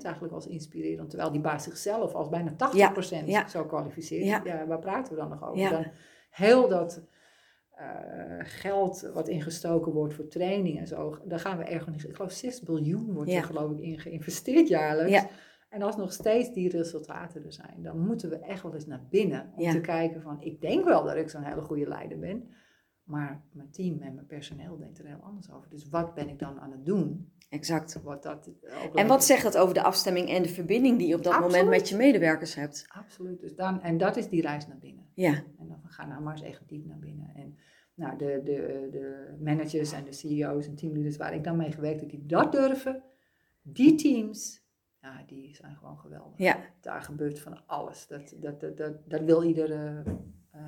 [0.04, 2.52] eigenlijk als inspirerend, terwijl die baas zichzelf als bijna
[3.22, 3.48] 80% ja.
[3.48, 4.26] zo kwalificeert.
[4.46, 4.66] Ja.
[4.68, 5.70] Waar praten we dan nog over?
[5.70, 5.86] Dan
[6.30, 7.02] heel dat
[7.78, 12.32] eh, geld wat ingestoken wordt voor training en zo, daar gaan we ergens, ik geloof
[12.32, 13.38] 6 biljoen wordt Ja.
[13.38, 15.12] er geloof ik in geïnvesteerd jaarlijks.
[15.12, 15.28] Ja.
[15.70, 19.06] En als nog steeds die resultaten er zijn, dan moeten we echt wel eens naar
[19.10, 19.72] binnen om Ja.
[19.72, 22.50] te kijken van, ik denk wel dat ik zo'n hele goede leider ben,
[23.08, 25.70] maar mijn team en mijn personeel denkt er heel anders over.
[25.70, 27.32] Dus wat ben ik dan aan het doen?
[27.50, 28.02] exact.
[28.04, 28.50] Wat dat
[28.86, 31.40] ook En wat zegt dat over de afstemming en de verbinding die je op dat
[31.40, 32.86] moment met je medewerkers hebt?
[32.88, 33.40] Absoluut.
[33.40, 35.06] Dus dan, en dat is die reis naar binnen.
[35.14, 37.32] Ja, En dan gaan nou maar eens echt diep naar binnen.
[37.36, 37.58] En
[37.94, 42.00] nou, de, de, de managers en de CEO's en teamleaders waar ik dan mee gewerkt
[42.00, 43.04] heb, die dat durven,
[43.62, 44.66] die teams,
[45.02, 46.38] ja, die zijn gewoon geweldig.
[46.38, 48.08] ja, Daar gebeurt van alles.
[48.08, 50.04] Dat, dat, dat, dat, dat wil iedere
[50.52, 50.62] eh,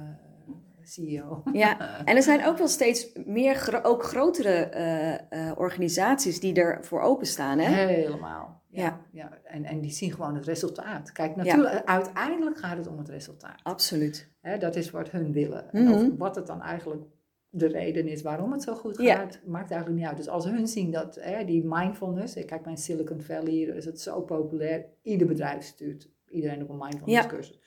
[0.90, 1.44] CEO.
[1.54, 1.78] ja.
[2.06, 5.14] En er zijn ook wel steeds meer, gro- ook grotere eh,
[5.50, 7.86] eh, organisaties die ervoor openstaan, hè?
[7.86, 8.62] Helemaal.
[8.68, 8.84] Ja.
[8.84, 9.00] Ja.
[9.12, 9.38] ja.
[9.44, 11.12] En, en die zien gewoon het resultaat.
[11.12, 13.60] Kijk, natuurlijk, uiteindelijk gaat het om het resultaat.
[13.64, 14.30] Absoluut.
[14.42, 15.72] Hè, dat is wat hun willen.
[15.72, 15.94] En Mhm.
[15.94, 17.04] of wat het dan eigenlijk
[17.52, 20.18] de reden is waarom het zo goed gaat, maakt eigenlijk niet uit.
[20.18, 23.86] Dus als hun zien dat hè, die mindfulness, ik kijk bij Silicon Valley, hier is
[23.86, 24.86] het zo populair.
[25.02, 27.59] Ieder bedrijf stuurt iedereen op een mindfulness cursus.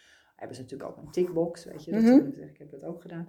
[0.43, 2.83] Hebben ze natuurlijk ook een tickbox, weet je, dat ze kunnen zeggen, ik heb dat
[2.85, 3.29] ook gedaan.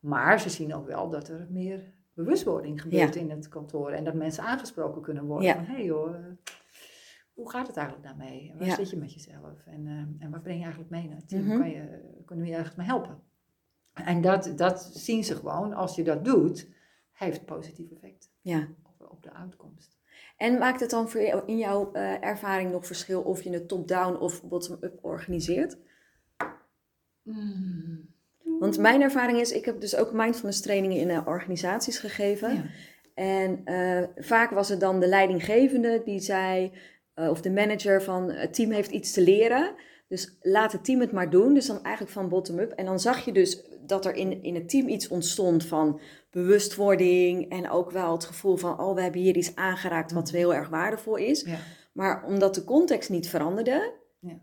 [0.00, 3.90] Maar ze zien ook wel dat er meer bewustwording gebeurt in het kantoor.
[3.90, 5.54] En dat mensen aangesproken kunnen worden Ja.
[5.54, 6.20] van, hé hey joh, eh,
[7.32, 8.50] hoe gaat het eigenlijk daarmee?
[8.50, 8.74] En waar Ja.
[8.74, 9.66] zit je met jezelf?
[9.66, 11.44] En, eh, en wat breng je eigenlijk mee naar het team?
[11.44, 11.58] Mhm.
[11.58, 13.20] kan je, kunnen we je ergens mee helpen?
[13.92, 16.68] En dat, dat zien ze gewoon, als je dat doet,
[17.12, 18.68] heeft positief effect Ja.
[18.82, 19.96] op, op de uitkomst.
[20.36, 24.16] En maakt het dan voor in jouw eh, ervaring nog verschil of je het top-down
[24.16, 25.78] of bottom-up organiseert?
[27.28, 28.16] Mm.
[28.58, 32.54] Want mijn ervaring is, ik heb dus ook mindfulness trainingen in eh, organisaties gegeven.
[32.54, 32.64] Ja.
[33.14, 36.72] En eh, vaak was het dan de leidinggevende die zei,
[37.14, 39.74] eh, of de manager van het team heeft iets te leren.
[40.08, 41.54] Dus laat het team het maar doen.
[41.54, 42.72] Dus dan eigenlijk van bottom-up.
[42.72, 47.50] En dan zag je dus dat er in, in het team iets ontstond van bewustwording.
[47.50, 50.68] En ook wel het gevoel van, oh, we hebben hier iets aangeraakt wat heel erg
[50.68, 51.42] waardevol is.
[51.42, 51.58] Ja.
[51.92, 54.40] Maar omdat de context niet veranderde, Ja.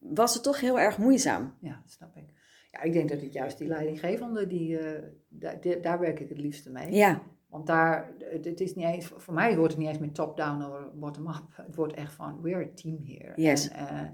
[0.00, 1.54] Was het toch heel erg moeizaam.
[1.60, 2.24] ja, dat snap ik.
[2.70, 6.28] Ja, ik denk dat het juist die leidinggevende, die, eh, daar, die- daar werk ik
[6.28, 6.92] het liefste mee.
[6.92, 10.62] Ja, Want daar, het is niet eens, voor mij wordt het niet eens meer top-down
[10.62, 11.42] of bottom-up.
[11.52, 13.32] Het wordt echt van, we're a team here.
[13.36, 13.68] Yes.
[13.68, 14.08] En eh,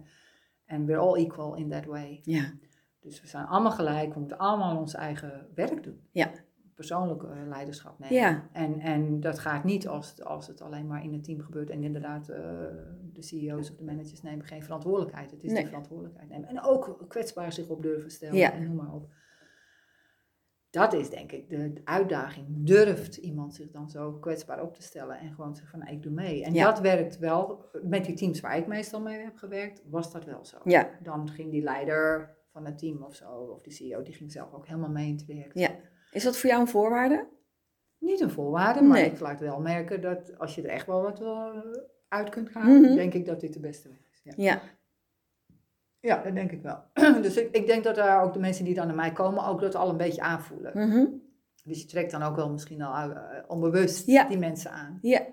[0.77, 2.20] and we're all equal in that way.
[2.22, 2.53] ja,
[3.01, 6.01] Dus we zijn allemaal gelijk, we moeten allemaal ons eigen werk doen.
[6.11, 6.31] Ja.
[6.76, 8.16] Persoonlijk eh, leiderschap nemen.
[8.16, 11.70] ja, En, en dat gaat niet als, als het alleen maar in een team gebeurt.
[11.70, 12.38] En inderdaad, eh,
[13.12, 15.30] de CEO's of de managers nemen geen verantwoordelijkheid.
[15.30, 15.58] Het is Nee.
[15.58, 16.48] die verantwoordelijkheid nemen.
[16.48, 18.36] En ook kwetsbaar zich op durven stellen.
[18.36, 18.52] Ja.
[18.52, 19.08] En noem maar op.
[20.70, 22.46] Dat is denk ik de, uitdaging.
[22.48, 26.02] Durft iemand zich dan zo kwetsbaar op te stellen en gewoon zeggen van nou, ik
[26.02, 26.44] doe mee.
[26.44, 26.64] En Ja.
[26.64, 27.64] dat werkt wel.
[27.82, 30.56] Met die teams waar ik meestal mee heb gewerkt, was dat wel zo.
[31.02, 34.52] Dan ging die leider van het team of zo, of die CEO, die ging zelf
[34.54, 35.58] ook helemaal mee in het traject.
[35.58, 35.70] ja.
[36.10, 37.26] Is dat voor jou een voorwaarde?
[37.98, 39.10] Niet een voorwaarde, maar Nee.
[39.10, 41.64] ik laat wel merken dat als je er echt wel wat wel
[42.08, 42.94] uit kunt gaan, Mhm.
[42.94, 44.20] denk ik dat dit de beste weg is.
[44.22, 44.60] Ja, Ja,
[46.00, 46.82] ja dat denk ik wel.
[47.22, 49.60] dus ik, ik denk dat daar ook de mensen die dan naar mij komen ook
[49.60, 50.72] dat al een beetje aanvoelen.
[50.88, 51.06] mhm.
[51.64, 54.28] Dus je trekt dan ook wel misschien al eh, onbewust Ja.
[54.28, 54.98] die mensen aan.
[55.02, 55.26] ja.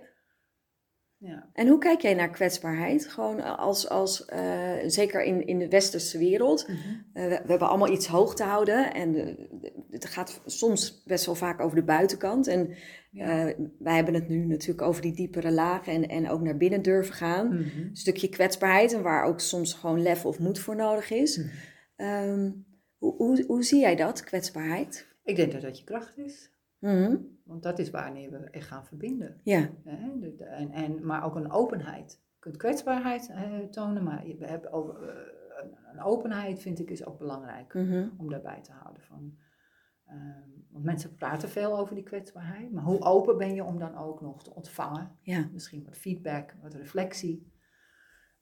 [1.26, 1.50] Ja.
[1.54, 3.08] En hoe kijk jij naar kwetsbaarheid?
[3.08, 6.68] Gewoon als, als eh, zeker in, in de westerse wereld.
[6.68, 6.78] Mhm.
[7.14, 8.94] Eh, we, we hebben allemaal iets hoog te houden.
[8.94, 12.48] En de- de- het gaat soms best wel vaak over de buitenkant.
[12.48, 12.76] En
[13.12, 13.48] Ja.
[13.48, 16.82] eh, wij hebben het nu natuurlijk over die diepere lagen en, en ook naar binnen
[16.82, 17.48] durven gaan.
[17.48, 17.58] Mhm.
[17.80, 21.38] Een stukje kwetsbaarheid en waar ook soms gewoon lef of moed voor nodig is.
[21.38, 21.48] Mhm.
[21.96, 22.52] Ehm,
[22.98, 25.08] hoe, hoe, hoe zie jij dat, kwetsbaarheid?
[25.24, 26.52] Ik denk dat dat je kracht is.
[26.84, 27.16] Mhm.
[27.44, 29.40] Want dat is wanneer we echt gaan verbinden.
[29.44, 30.20] Ja, Hè?
[30.20, 32.22] De- de- En, en, maar ook een openheid.
[32.34, 35.08] Je kunt kwetsbaarheid eh, tonen, maar je hebt ook, eh,
[35.64, 37.74] een, een openheid vind ik is ook belangrijk.
[37.74, 38.08] mhm.
[38.18, 39.04] om daarbij te houden.
[39.04, 39.38] Van,
[40.06, 43.96] ehm, want mensen praten veel over die kwetsbaarheid, maar hoe open ben je om dan
[43.98, 45.12] ook nog te ontvangen?
[45.22, 47.52] ja, Misschien wat feedback, wat reflectie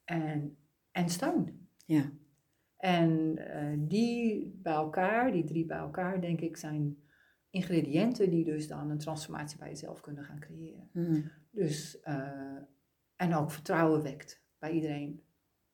[0.04, 0.58] en,
[0.92, 1.68] en steun.
[1.86, 2.12] ja.
[2.78, 6.98] En eh, die bij elkaar, die drie bij elkaar, denk ik, zijn
[7.52, 10.90] ingrediënten die dus dan een transformatie bij jezelf kunnen gaan creëren.
[10.94, 11.22] Mhm.
[11.52, 12.22] Dus, eh,
[13.16, 15.22] en ook vertrouwen wekt bij iedereen.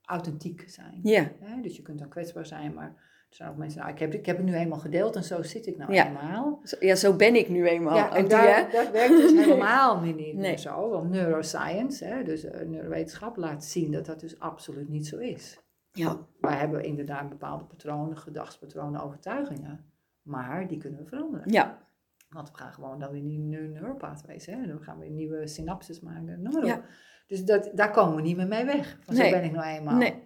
[0.01, 0.99] Authentiek zijn.
[1.03, 2.87] Ja, dus je kunt dan kwetsbaar zijn, maar
[3.29, 5.41] er zijn ook mensen, nou, ik, heb, ik heb het nu eenmaal gedeeld en zo
[5.43, 6.07] zit ik nou Ja.
[6.07, 6.61] eenmaal.
[6.79, 7.95] ja, zo ben ik nu eenmaal.
[7.95, 10.57] Ja, en daar, dat werkt dus helemaal niet Nee.
[10.57, 10.89] zo.
[10.89, 15.59] Want neuroscience, hè, dus eh, neurowetenschap, laat zien dat dat dus absoluut niet zo is.
[15.91, 19.85] Ja, Wij hebben inderdaad bepaalde patronen, gedachtspatronen, overtuigingen.
[20.27, 21.51] Maar die kunnen we veranderen.
[21.51, 21.85] ja,
[22.29, 24.67] Want we gaan gewoon dan weer nieuwe neuropathways, hè.
[24.67, 26.67] Dan gaan we nieuwe synapses maken, noem maar op.
[26.67, 26.85] Ja.
[27.27, 28.99] Dus dat, daar komen we niet meer mee weg.
[29.05, 29.29] Want Nee.
[29.29, 29.97] zo ben ik nou eenmaal.
[29.97, 30.23] nee.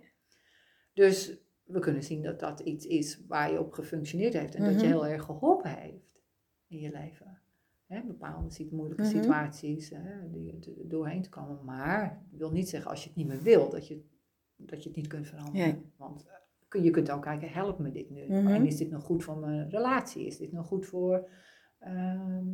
[0.94, 4.72] Dus we kunnen zien dat dat iets is waar je op gefunctioneerd heeft en dat
[4.72, 4.86] je Mhm.
[4.88, 6.22] heel erg geholpen heeft
[6.68, 7.40] in je leven.
[7.86, 9.12] Hè, bepaalde moeilijke Mhm.
[9.12, 11.66] situaties hè, die, doorheen te komen.
[11.66, 14.04] Maar dat wil niet zeggen als je het niet meer wil, dat je,
[14.56, 15.60] dat je het niet kunt veranderen.
[15.68, 15.92] Nee.
[15.98, 16.34] Want eh,
[16.72, 18.26] je kunt ook kijken, helpt me dit nu?
[18.26, 18.48] Mhm.
[18.48, 20.26] En is dit nog goed voor mijn relatie?
[20.26, 21.30] Is dit nog goed voor
[21.80, 22.46] ehm,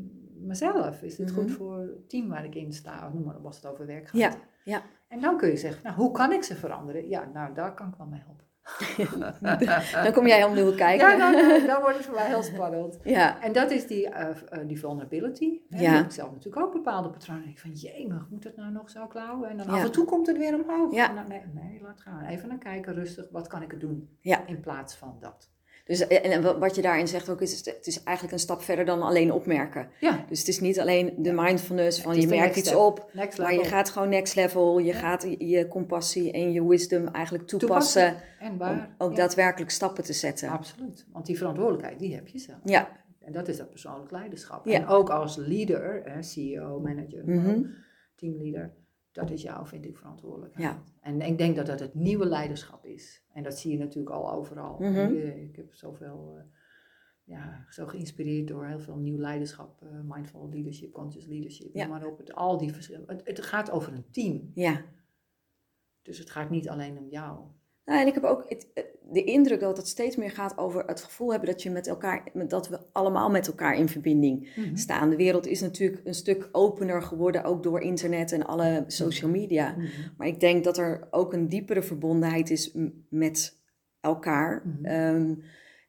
[0.48, 1.02] mezelf?
[1.02, 1.40] Is dit Mhm.
[1.40, 3.08] goed voor het team waar ik in sta?
[3.08, 4.20] Of noem maar op, als het over werk gaat.
[4.22, 4.82] Ja, ja.
[5.08, 7.08] En dan kun je zeggen, nou, hoe kan ik ze veranderen?
[7.10, 8.46] Ja, nou, daar kan ik wel mee helpen.
[10.04, 11.10] Dan kom jij om de hoek kijken.
[11.10, 13.00] Ja, dan, dan wordt het voor mij heel spannend.
[13.04, 15.60] Ja, En dat is die, eh, eh, die vulnerability.
[15.70, 15.82] Hè.
[15.82, 15.92] Ja.
[15.92, 17.48] Ik heb zelf natuurlijk ook bepaalde patronen.
[17.48, 19.50] Ik van, jemig, moet het nou nog zo klauwen?
[19.50, 19.72] En dan Ja.
[19.74, 20.94] af en toe komt het weer omhoog.
[20.94, 21.10] Ja.
[21.10, 22.26] En dan, nee, nee, laat gaan.
[22.26, 23.28] Even naar kijken, rustig.
[23.32, 24.18] Wat kan ik er doen?
[24.22, 24.48] Ja.
[24.48, 25.50] In plaats van dat.
[25.88, 28.86] Dus, en en wat je daarin zegt ook is, het is eigenlijk een stap verder
[28.86, 29.90] dan alleen opmerken.
[30.00, 33.64] Ja, Dus het is niet alleen de mindfulness van je merkt iets op, maar je
[33.64, 34.78] gaat gewoon next level.
[34.80, 34.94] Je Ja.
[35.00, 38.96] gaat je- compassie en je wisdom eigenlijk toepassen, En om waar?
[38.98, 40.50] ook Ja, daadwerkelijk stappen te zetten.
[40.50, 41.06] Absoluut.
[41.12, 42.60] Want die verantwoordelijkheid, die heb je zelf.
[42.64, 44.66] Ja, En dat is dat persoonlijk leiderschap.
[44.66, 44.74] Ja.
[44.74, 47.62] En ook als leader, hè, CEO, manager, Mhm.
[48.16, 48.74] teamleader,
[49.12, 50.68] dat is jouw, vind ik, verantwoordelijkheid.
[50.68, 50.84] Ja.
[51.02, 53.24] En ik denk dat dat het nieuwe leiderschap is.
[53.38, 54.76] En dat zie je natuurlijk al overal.
[54.80, 54.96] Mhm.
[54.98, 56.44] Eh, Ik heb zoveel, eh,
[57.24, 61.88] ja, zo geïnspireerd door heel veel nieuw leiderschap, eh, mindful leadership, conscious leadership, Ja.
[61.88, 62.18] maar op.
[62.18, 63.08] Het, al die verschillen.
[63.08, 64.52] Het, het gaat over een team.
[64.54, 64.82] ja.
[66.02, 67.40] Dus het gaat niet alleen om jou.
[67.86, 68.68] Nou, en ik heb ook het,
[69.12, 72.24] de indruk dat het steeds meer gaat over het gevoel hebben dat je met elkaar,
[72.48, 74.76] dat we allemaal met elkaar in verbinding Mhm.
[74.76, 75.10] staan.
[75.10, 79.72] De wereld is natuurlijk een stuk opener geworden, ook door internet en alle social media.
[79.72, 79.88] Mhm.
[80.18, 82.72] Maar ik denk dat er ook een diepere verbondenheid is
[83.10, 83.58] met
[84.00, 84.62] elkaar.
[84.66, 84.86] Mhm.
[84.86, 85.34] Ehm,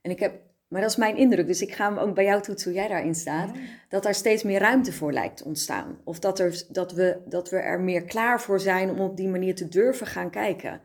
[0.02, 2.42] en ik heb, maar dat is mijn indruk, dus ik ga hem ook bij jou
[2.42, 3.50] toetsen hoe jij daarin staat.
[3.54, 3.60] Ja.
[3.88, 5.98] Dat daar steeds meer ruimte voor lijkt te ontstaan.
[6.04, 9.28] Of dat, er, dat, we, dat we er meer klaar voor zijn om op die
[9.28, 10.80] manier te durven gaan kijken.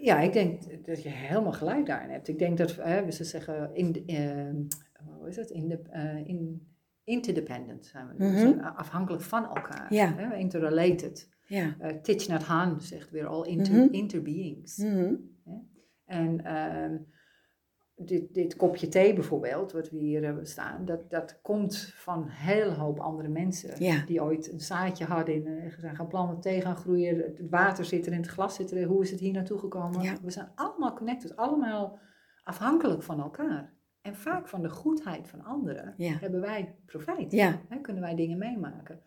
[0.00, 2.28] Ja, ik denk dat je helemaal gelijk daarin hebt.
[2.28, 5.50] Ik denk dat, hè, we ze zeggen, in, de- eh, hoe is het?
[5.50, 6.68] In de, eh, in,
[7.04, 8.24] interdependent zijn we.
[8.24, 8.58] Mhm.
[8.60, 9.94] Afhankelijk van elkaar.
[9.94, 10.14] Ja.
[10.16, 11.28] Hè, interrelated.
[11.46, 11.76] Ja.
[11.82, 13.92] Uh, Thich Nhat Hanh zegt weer all inter, Mhm.
[13.92, 14.76] interbeings.
[14.76, 15.14] Mhm.
[16.04, 16.96] En ehm,
[18.04, 22.28] dit, dit kopje thee bijvoorbeeld, wat we hier hebben staan, dat, dat komt van een
[22.28, 23.84] hele hoop andere mensen.
[23.84, 24.04] Ja.
[24.06, 27.16] Die ooit een zaadje hadden en eh, zijn gaan planten, thee gaan groeien.
[27.16, 28.86] Het water zit erin, het glas zit erin.
[28.86, 30.02] Hoe is het hier naartoe gekomen?
[30.02, 30.14] Ja.
[30.22, 31.98] We zijn allemaal connected, allemaal
[32.42, 33.72] afhankelijk van elkaar.
[34.02, 36.16] En vaak van de goedheid van anderen Ja.
[36.20, 37.32] hebben wij profijt.
[37.68, 39.00] Hè, kunnen wij dingen meemaken.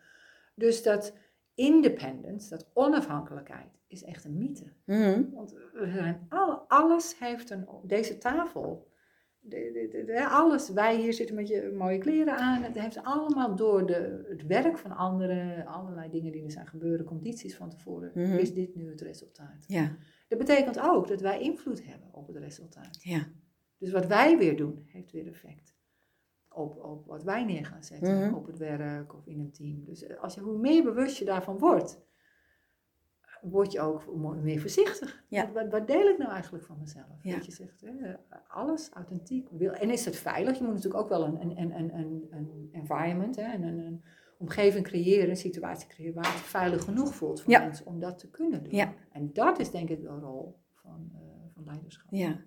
[0.54, 1.14] Dus dat
[1.54, 4.72] independence, dat onafhankelijkheid, is echt een mythe.
[4.84, 5.22] Mhm.
[5.32, 8.92] Want we zijn al, alles heeft een, deze tafel,
[9.40, 13.86] de, de, alles, wij hier zitten met je mooie kleren aan, het heeft allemaal door
[13.86, 18.36] de, het werk van anderen, allerlei dingen die er zijn gebeuren, condities van tevoren, Mhm.
[18.36, 19.64] is dit nu het resultaat.
[19.66, 19.96] Ja.
[20.28, 23.02] Dat betekent ook dat wij invloed hebben op het resultaat.
[23.02, 23.26] Ja.
[23.78, 25.73] Dus wat wij weer doen, heeft weer effect
[26.54, 28.34] op, op wat wij neer gaan zetten, Mhm.
[28.34, 29.84] op het werk of in een team.
[29.84, 32.02] Dus eh, als je, hoe meer bewust je daarvan wordt,
[33.42, 35.24] word je ook meer voorzichtig.
[35.28, 35.52] Ja.
[35.52, 37.22] Wat, wat, deel ik nou eigenlijk van mezelf?
[37.22, 37.34] Ja.
[37.34, 38.14] Dat je zegt, hè,
[38.48, 39.48] alles authentiek.
[39.50, 40.58] Wil, en is het veilig?
[40.58, 44.04] Je moet natuurlijk ook wel een, een, een, een, environment, hè, een, een,
[44.38, 47.58] omgeving creëren, een situatie creëren waar het veilig genoeg voelt voor Ja.
[47.64, 48.88] mensen om dat te kunnen doen.
[49.12, 51.20] En dat is denk ik de rol van, eh,
[51.54, 52.06] van leiderschap.
[52.10, 52.40] Ja.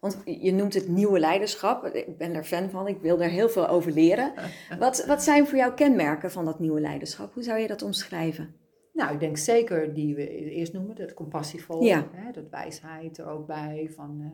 [0.00, 1.84] Want je noemt het nieuwe leiderschap.
[1.84, 2.86] Ik ben er fan van.
[2.86, 4.32] Ik wil er heel veel over leren.
[4.78, 7.34] Wat, wat zijn voor jou kenmerken van dat nieuwe leiderschap?
[7.34, 8.54] Hoe zou je dat omschrijven?
[8.96, 12.08] Nou, ik denk zeker die we eerst noemen, dat compassievol, Ja.
[12.12, 14.26] hè, dat wijsheid er ook bij, van eh,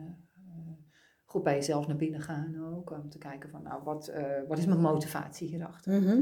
[0.47, 0.71] eh,
[1.25, 4.57] goed bij jezelf naar binnen gaan ook, om te kijken van, nou, wat, eh, wat
[4.57, 6.01] is mijn motivatie hierachter?
[6.01, 6.21] Mhm.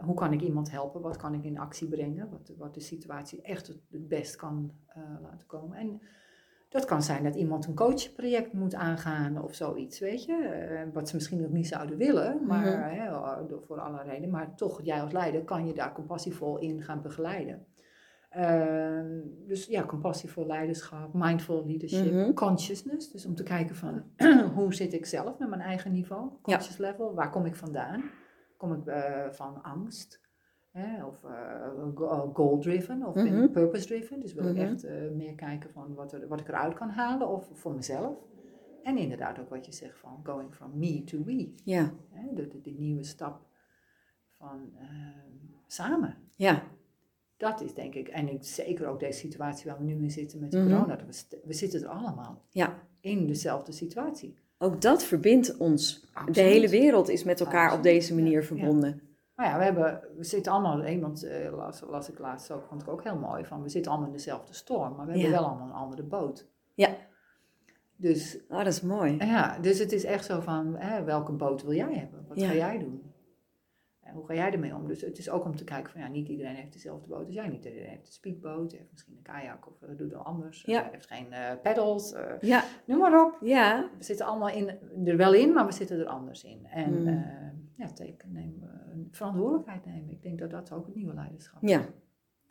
[0.00, 1.00] Hoe kan ik iemand helpen?
[1.00, 2.30] Wat kan ik in actie brengen?
[2.30, 4.72] Wat, wat de situatie echt het, best kan
[5.22, 5.76] laten komen.
[5.78, 6.00] En
[6.68, 10.32] dat kan zijn dat iemand een coachproject moet aangaan of zoiets, weet je.
[10.34, 12.94] Eh, wat ze misschien ook niet zouden willen, maar Mhm.
[13.00, 13.10] hè,
[13.46, 14.30] door- voor alle redenen.
[14.30, 17.66] Maar toch, jij als leider kan je daar compassievol in gaan begeleiden.
[18.30, 22.32] Ehm, dus ja, compassievol leiderschap, mindful leadership, Mhm.
[22.32, 23.10] consciousness.
[23.10, 24.02] Dus om te kijken van
[24.56, 28.02] hoe zit ik zelf met mijn eigen niveau, conscious level, waar kom ik vandaan?
[28.56, 30.20] Kom ik eh, van angst?
[30.76, 33.50] Hè, of eh, goal-driven of Mhm.
[33.50, 34.20] purpose-driven?
[34.20, 34.56] Dus wil Mhm.
[34.56, 37.74] ik echt eh, meer kijken van wat, er, wat ik eruit kan halen of voor
[37.74, 38.16] mezelf.
[38.82, 41.52] En inderdaad ook wat je zegt van going from me to we.
[41.64, 41.92] Ja.
[42.10, 43.40] Hè, de, de, de nieuwe stap
[44.30, 46.16] van ehm, samen.
[46.34, 46.62] Ja.
[47.36, 50.40] Dat is denk ik, en ik, zeker ook deze situatie waar we nu in zitten
[50.40, 50.62] met Mhm.
[50.68, 50.98] corona,
[51.44, 52.82] we, zitten er allemaal Ja.
[53.00, 54.34] in dezelfde situatie.
[54.58, 56.10] Ook dat verbindt ons.
[56.32, 58.46] De hele wereld is met elkaar op deze manier Ja.
[58.46, 59.00] verbonden.
[59.36, 62.82] Maar ja, we, hebben, we zitten allemaal, iemand eh, las, las ik laatst ook, vond
[62.82, 65.44] ik ook heel mooi, van we zitten allemaal in dezelfde storm, maar we hebben wel
[65.46, 66.46] allemaal een andere boot.
[66.74, 66.88] Ja.
[67.96, 69.16] Dus Oh, dat is mooi.
[69.16, 72.24] ja, dus het is echt zo van, hè, welke boot wil jij hebben?
[72.28, 72.46] Wat Ja.
[72.48, 73.05] ga jij doen?
[74.16, 74.86] Hoe ga jij ermee om?
[74.86, 77.34] Dus het is ook om te kijken van, ja, niet iedereen heeft dezelfde boot als
[77.34, 77.48] jij.
[77.48, 80.62] Niet iedereen heeft een speedboot, heeft misschien een kajak of uh, doet het anders.
[80.66, 80.84] Ja.
[80.84, 82.64] eh, heeft geen eh pedals, eh, Ja.
[82.86, 83.38] noem maar op.
[83.40, 83.90] Ja.
[83.98, 84.68] We zitten allemaal in,
[85.06, 86.66] er wel in, maar we zitten er anders in.
[86.66, 87.06] En Hmm.
[87.06, 88.68] eh, ja, teken, neem, eh,
[89.10, 90.10] verantwoordelijkheid nemen.
[90.10, 91.70] Ik denk dat dat ook het nieuwe leiderschap is.
[91.70, 91.84] Ja.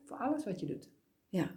[0.04, 0.89] Voor alles wat je doet.
[1.30, 1.47] Ja.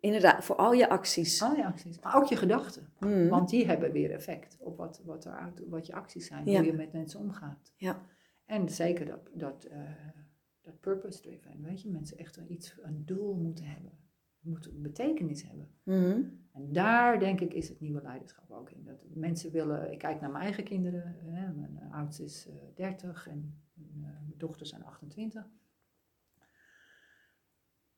[0.00, 1.42] Inderdaad, voor al je acties.
[1.42, 2.00] Al je acties.
[2.00, 2.88] Maar ook je gedachten.
[3.00, 3.28] Mhm.
[3.28, 6.46] Want die hebben weer effect op wat, wat, eruit, wat je acties zijn.
[6.50, 6.56] Ja.
[6.58, 7.72] Hoe je met mensen omgaat.
[7.76, 8.02] Ja.
[8.50, 9.90] En zeker dat, dat, eh,
[10.60, 11.62] dat purpose driven.
[11.62, 13.92] Weet je, mensen echt een, iets, een doel moeten hebben.
[14.40, 15.70] Moeten een betekenis hebben.
[15.82, 16.22] Mhm.
[16.52, 18.84] En daar denk ik is het nieuwe leiderschap ook in.
[18.84, 21.16] Dat mensen willen, ik kijk naar mijn eigen kinderen.
[21.18, 25.48] Hè, mijn eh, oudste is eh, 30 en mijn, eh, mijn dochters zijn 28.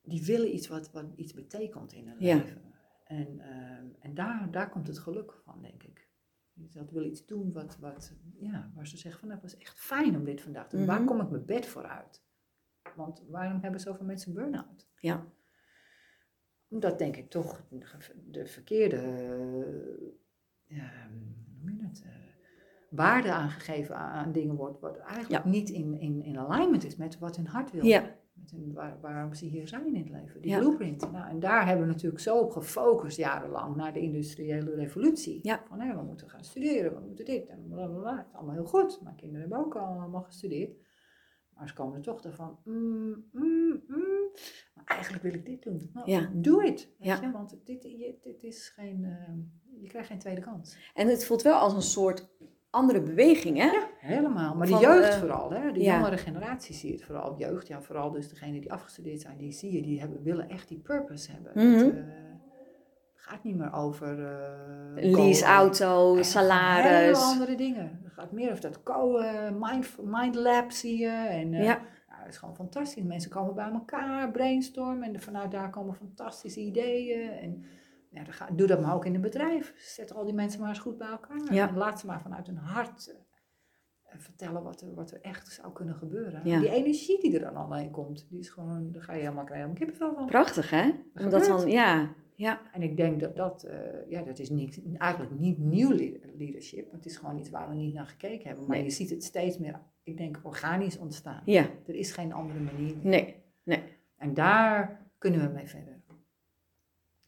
[0.03, 2.37] Die willen iets wat, wat iets betekent in hun Ja.
[2.37, 2.63] leven.
[3.05, 6.11] En, ehm, en daar, daar komt het geluk van, denk ik.
[6.55, 9.79] Dat wil iets doen wat, wat, ja, waar ze zeggen van, nou, het was echt
[9.79, 10.87] fijn om dit vandaag te doen.
[10.87, 11.07] Waar Mhm.
[11.09, 12.23] kom ik mijn bed voor uit?
[12.97, 14.89] Want waarom hebben zoveel mensen burn-out?
[15.01, 15.27] Ja.
[16.69, 17.67] Omdat denk ik toch
[18.31, 18.97] de verkeerde
[20.67, 20.81] je
[21.79, 22.11] het, eh,
[22.91, 25.51] waarde aangegeven aan, aan dingen wordt, wat eigenlijk Ja.
[25.51, 27.85] niet in, in, in alignment is met wat hun hart wil.
[27.85, 28.17] Ja.
[28.73, 30.41] Waar, waarom ze hier zijn in het leven.
[30.43, 30.59] Die Ja.
[30.59, 31.11] blueprint.
[31.13, 35.39] Nou, en daar hebben we natuurlijk zo op gefocust jarenlang naar de industriële revolutie.
[35.43, 35.63] Ja.
[35.69, 38.17] Van hé, we moeten gaan studeren, we moeten dit en blablabla.
[38.17, 39.01] Het is allemaal heel goed.
[39.03, 40.77] Mijn kinderen hebben ook allemaal gestudeerd.
[41.55, 44.31] Maar ze komen er toch ervan, mm, mm, mm,
[44.75, 45.91] maar eigenlijk wil ik dit doen.
[45.93, 46.31] Nou, Ja.
[46.35, 46.89] Doe het.
[46.99, 47.31] Ja.
[47.33, 47.83] Want dit,
[48.23, 50.77] dit is geen, eh, je krijgt geen tweede kans.
[50.95, 52.31] En het voelt wel als een soort
[52.73, 53.65] andere beweging, hè?
[53.65, 54.55] Ja, helemaal.
[54.55, 55.73] Maar de jeugd eh, vooral, hè?
[55.73, 55.95] de ja.
[55.97, 57.35] jongere generatie zie je het vooral.
[57.39, 60.69] Jeugd, ja, vooral dus degenen die afgestudeerd zijn, die zie je, die hebben, willen echt
[60.69, 61.53] die purpose hebben.
[61.55, 61.85] Mhm.
[61.85, 62.03] Het eh,
[63.15, 64.25] gaat niet meer over...
[64.25, 66.11] eh, Een leaseauto, goal.
[66.13, 67.23] Hele salaris.
[67.23, 68.01] andere dingen.
[68.05, 69.23] Het gaat meer over dat co
[69.59, 71.09] mind, mind lab zie je.
[71.11, 71.81] En, Ja.
[72.29, 73.03] is gewoon fantastisch.
[73.03, 77.31] Mensen komen bij elkaar, brainstormen en vanuit daar komen fantastische ideeën.
[77.31, 77.65] En
[78.13, 79.75] ja, dan ga, doe dat maar ook in een bedrijf.
[79.77, 81.53] Zet al die mensen maar eens goed bij elkaar.
[81.55, 81.69] Ja.
[81.69, 83.09] En laat ze maar vanuit hun hart
[84.05, 86.41] eh, vertellen wat er, wat er echt zou kunnen gebeuren.
[86.45, 86.61] Ja.
[86.61, 89.69] Die energie die er dan alleen komt, die is gewoon, daar ga je helemaal krijgen.
[89.69, 90.27] helemaal kippenvel van.
[90.27, 90.91] Prachtig, hè?
[91.15, 95.39] Omdat dan, ja, ja, En ik denk dat dat, eh, ja, dat is niet, eigenlijk
[95.39, 96.93] niet nieuw le- leadership.
[96.93, 98.67] Het is gewoon iets waar we niet naar gekeken hebben.
[98.67, 98.85] Maar Nee.
[98.85, 101.43] je ziet het steeds meer, ik denk, organisch ontstaan.
[101.45, 103.05] ja, Er is geen andere manier meer.
[103.05, 103.83] nee, nee.
[104.17, 106.01] En daar kunnen we mee verder.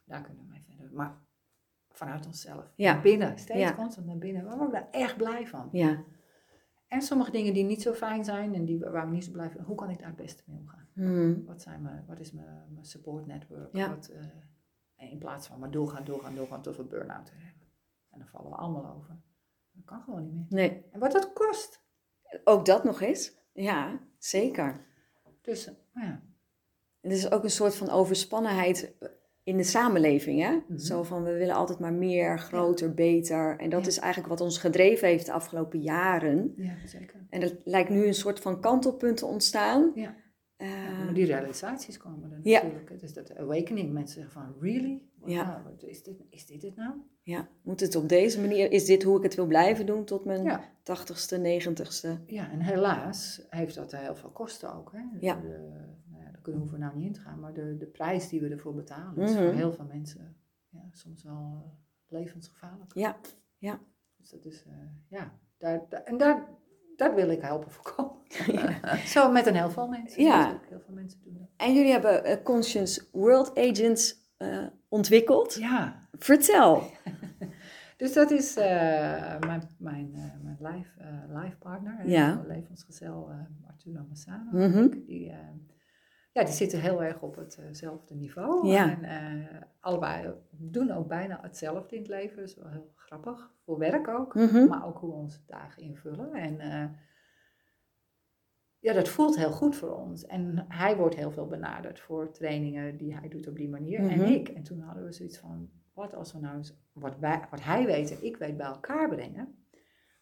[0.05, 0.54] Daar kunnen we.
[0.95, 1.19] Maar
[1.91, 2.73] vanuit onszelf.
[2.77, 2.93] Ja.
[2.93, 3.39] Naar binnen.
[3.39, 3.75] Steeds Ja.
[3.75, 4.45] constant naar binnen.
[4.45, 5.69] We worden daar echt blij van.
[5.73, 6.05] Ja,
[6.89, 9.51] En sommige dingen die niet zo fijn zijn en die, waar we niet zo blij
[9.51, 10.89] van hoe kan ik daar het beste mee omgaan?
[10.93, 11.45] Hmm.
[11.47, 13.77] Wat, zijn mijn, wat is mijn, mijn support network?
[13.77, 13.89] Ja.
[13.95, 17.69] Wat, eh, in plaats van maar doorgaan, doorgaan, doorgaan tot we burn-out hebben.
[18.11, 19.17] En dan vallen we allemaal over.
[19.73, 20.47] Dat kan gewoon niet meer.
[20.49, 20.85] nee.
[20.93, 21.83] En wat dat kost.
[22.45, 23.33] Ook dat nog eens.
[23.53, 24.85] Ja, zeker.
[25.41, 26.23] Dus eh, ja,
[27.01, 28.95] Het is ook een soort van overspannenheid
[29.45, 30.51] in de samenleving, hè?
[30.69, 30.79] Mhm.
[30.79, 33.57] Zo van, we willen altijd maar meer, groter, beter.
[33.59, 33.89] En dat Ja.
[33.89, 36.53] is eigenlijk wat ons gedreven heeft de afgelopen jaren.
[36.57, 37.27] ja zeker.
[37.31, 39.91] En er lijkt nu een soort van kantelpunt te ontstaan.
[39.95, 40.15] Ja.
[40.57, 42.89] Eh, Ja, maar die realisaties komen er natuurlijk.
[42.91, 43.93] Het is dat awakening.
[43.93, 45.03] Mensen zeggen van, really?
[45.25, 45.63] Ja.
[45.65, 46.93] Wat is, dit, is dit het nou?
[47.23, 50.25] ja, moet het op deze manier, is dit hoe ik het wil blijven doen tot
[50.25, 52.19] mijn tachtigste, negentigste?
[52.27, 54.93] Ja, en helaas heeft dat heel veel kosten ook.
[54.93, 55.01] Hè?
[55.21, 55.35] Ja.
[55.41, 55.71] De,
[56.45, 57.41] kunnen we voor nou niet in te gaan.
[57.41, 59.43] Maar de, de prijs die we ervoor betalen is Mhm.
[59.45, 60.37] voor heel veel mensen
[60.69, 61.71] ja, soms wel eh,
[62.09, 62.95] levensgevaarlijk.
[62.95, 63.17] Ja,
[63.59, 63.81] ja.
[64.17, 64.73] Dus dat is, eh,
[65.09, 66.49] ja, daar, daar- en daar,
[66.97, 68.17] dat wil ik helpen voorkomen.
[69.15, 70.23] Zo met een heel veel mensen.
[70.23, 70.53] Ja.
[70.53, 71.49] Dus heel veel mensen doen dat.
[71.57, 74.23] En jullie hebben eh, Conscious World Agents
[74.89, 75.55] ontwikkeld.
[75.55, 76.83] Ja, Vertel.
[77.97, 80.11] dus dat is mijn, mijn,
[80.43, 82.35] mijn life, eh, life partner, Ja.
[82.35, 84.51] mijn levensgezel uh, Arturo Massano.
[84.53, 84.89] Mhm.
[85.07, 85.39] Die, eh,
[86.35, 88.67] ja, die zitten heel erg op hetzelfde niveau.
[88.67, 88.91] Ja.
[88.91, 92.37] En eh, allebei doen ook bijna hetzelfde in het leven.
[92.37, 93.53] Dat is wel heel grappig.
[93.65, 94.67] Voor werk ook, Mhm.
[94.69, 96.33] maar ook hoe we onze dagen invullen.
[96.33, 96.85] En eh,
[98.79, 100.27] ja, dat voelt heel goed voor ons.
[100.27, 104.01] En hij wordt heel veel benaderd voor trainingen die hij doet op die manier.
[104.03, 104.11] Mhm.
[104.11, 104.49] En ik.
[104.49, 107.87] En toen hadden we zoiets van, wat als we nou eens wat, wij, wat hij
[107.87, 109.59] weet en ik weet bij elkaar brengen.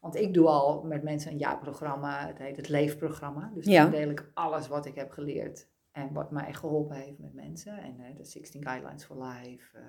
[0.01, 3.51] Want ik doe al met mensen een jaarprogramma, het heet het Leefprogramma.
[3.55, 3.83] Dus Ja.
[3.83, 7.78] dan deel ik alles wat ik heb geleerd en wat mij geholpen heeft met mensen.
[7.78, 9.83] En eh, de 16 Guidelines for Life, eh,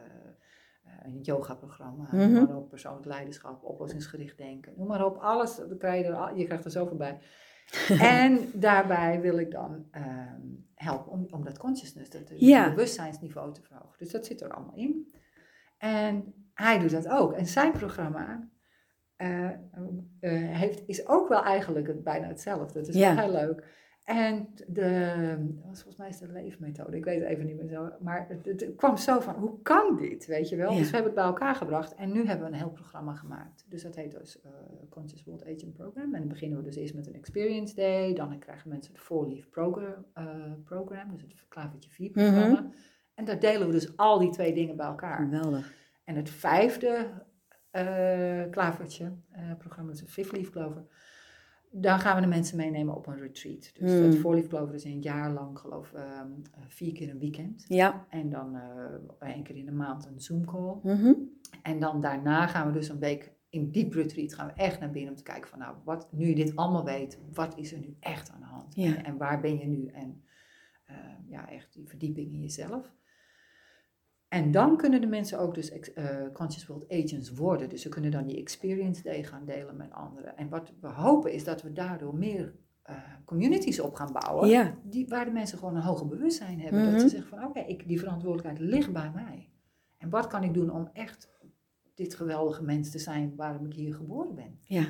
[0.83, 2.31] eh, een yoga-programma, Mhm.
[2.33, 4.73] maar op, persoonlijk leiderschap, oplossingsgericht denken.
[4.77, 7.19] Noem maar op, alles, dat krijg je, er, je krijgt er zoveel bij.
[7.99, 10.41] en daarbij wil ik dan ehm,
[10.75, 12.69] helpen om, om dat consciousness, dat dat Ja.
[12.69, 13.97] bewustzijnsniveau te verhogen.
[13.97, 15.13] Dus dat zit er allemaal in.
[15.77, 17.33] En hij doet dat ook.
[17.33, 18.49] En zijn programma
[19.15, 19.57] eh, eh,
[20.57, 22.79] heeft, is ook wel eigenlijk het, bijna hetzelfde.
[22.79, 23.81] Het is wel heel leuk.
[24.03, 25.13] En de,
[25.65, 27.89] was volgens mij is de leefmethode, ik weet het even niet meer zo.
[27.99, 30.71] Maar het, het- het kwam zo van, hoe kan dit, weet je wel?
[30.71, 30.77] Ja.
[30.77, 33.65] Dus we hebben het bij elkaar gebracht en nu hebben we een heel programma gemaakt.
[33.69, 34.51] Dus dat heet dus eh,
[34.89, 36.13] Conscious World Agent Program.
[36.13, 38.13] En dan beginnen we dus eerst met een experience day.
[38.13, 40.25] Dan krijgen mensen het Four Leaf program, eh,
[40.63, 42.59] program dus het klavertje 4 programma.
[42.61, 42.71] Mhm.
[43.13, 45.17] En daar delen we dus al die twee dingen bij elkaar.
[45.23, 45.73] Geweldig.
[46.03, 47.07] En het vijfde
[47.71, 49.11] eh, klavertje,
[49.57, 50.83] programma is een Fifth Leaf Clover.
[51.75, 53.71] Dan gaan we de mensen meenemen op een retreat.
[53.79, 54.33] Dus Hmm.
[54.35, 56.31] het Clover is een jaar lang, geloof ik, ehm,
[56.67, 57.65] vier keer een weekend.
[57.67, 58.05] Ja.
[58.09, 60.75] En dan eh één keer in de maand een Zoom call.
[60.83, 61.13] Mhm.
[61.63, 64.91] En dan daarna gaan we dus een week in diep retreat gaan we echt naar
[64.91, 67.79] binnen om te kijken van nou, wat, nu je dit allemaal weet, wat is er
[67.79, 68.75] nu echt aan de hand?
[68.75, 68.95] Ja.
[68.95, 69.87] En, en waar ben je nu?
[69.87, 70.23] En
[70.85, 70.95] eh,
[71.25, 72.91] ja, echt die verdieping in jezelf.
[74.33, 77.69] En dan kunnen de mensen ook dus eh, Conscious World Agents worden.
[77.69, 80.37] Dus ze kunnen dan die experience day gaan delen met anderen.
[80.37, 84.49] En wat we hopen is dat we daardoor meer eh, communities op gaan bouwen.
[84.49, 84.75] Ja.
[84.83, 86.81] Die, waar de mensen gewoon een hoger bewustzijn hebben.
[86.81, 86.91] Mhm.
[86.91, 89.49] Dat ze zeggen van oké, die verantwoordelijkheid ligt bij mij.
[89.97, 91.29] En wat kan ik doen om echt
[91.93, 94.59] dit geweldige mens te zijn waarom ik hier geboren ben?
[94.63, 94.85] Ja.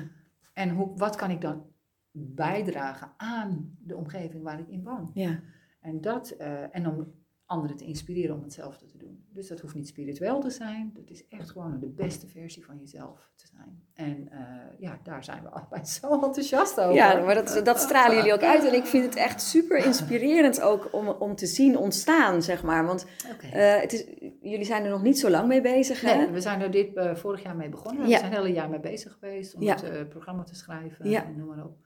[0.52, 1.62] En hoe, wat kan ik dan
[2.10, 5.10] bijdragen aan de omgeving waar ik in woon?
[5.14, 5.40] Ja.
[5.80, 7.12] En, dat, eh, en om
[7.46, 9.24] anderen te inspireren om hetzelfde te doen.
[9.32, 10.90] Dus dat hoeft niet spiritueel te zijn.
[10.94, 13.82] Dat is echt gewoon de beste versie van jezelf te zijn.
[13.94, 14.38] En uh,
[14.78, 16.94] ja, daar zijn we allebei zo enthousiast over.
[16.94, 18.64] Ja, maar dat, dat stralen jullie ook uit.
[18.64, 22.86] En ik vind het echt super inspirerend ook om, om te zien ontstaan, zeg maar.
[22.86, 23.76] Want okay.
[23.76, 24.04] uh, het is,
[24.40, 26.16] jullie zijn er nog niet zo lang mee bezig, hè?
[26.16, 28.08] Nee, we zijn er dit uh, vorig jaar mee begonnen.
[28.08, 28.12] Ja.
[28.12, 29.76] We zijn het hele jaar mee bezig geweest om ja.
[29.82, 31.10] het programma te schrijven.
[31.10, 31.24] Ja.
[31.24, 31.76] En noem maar op.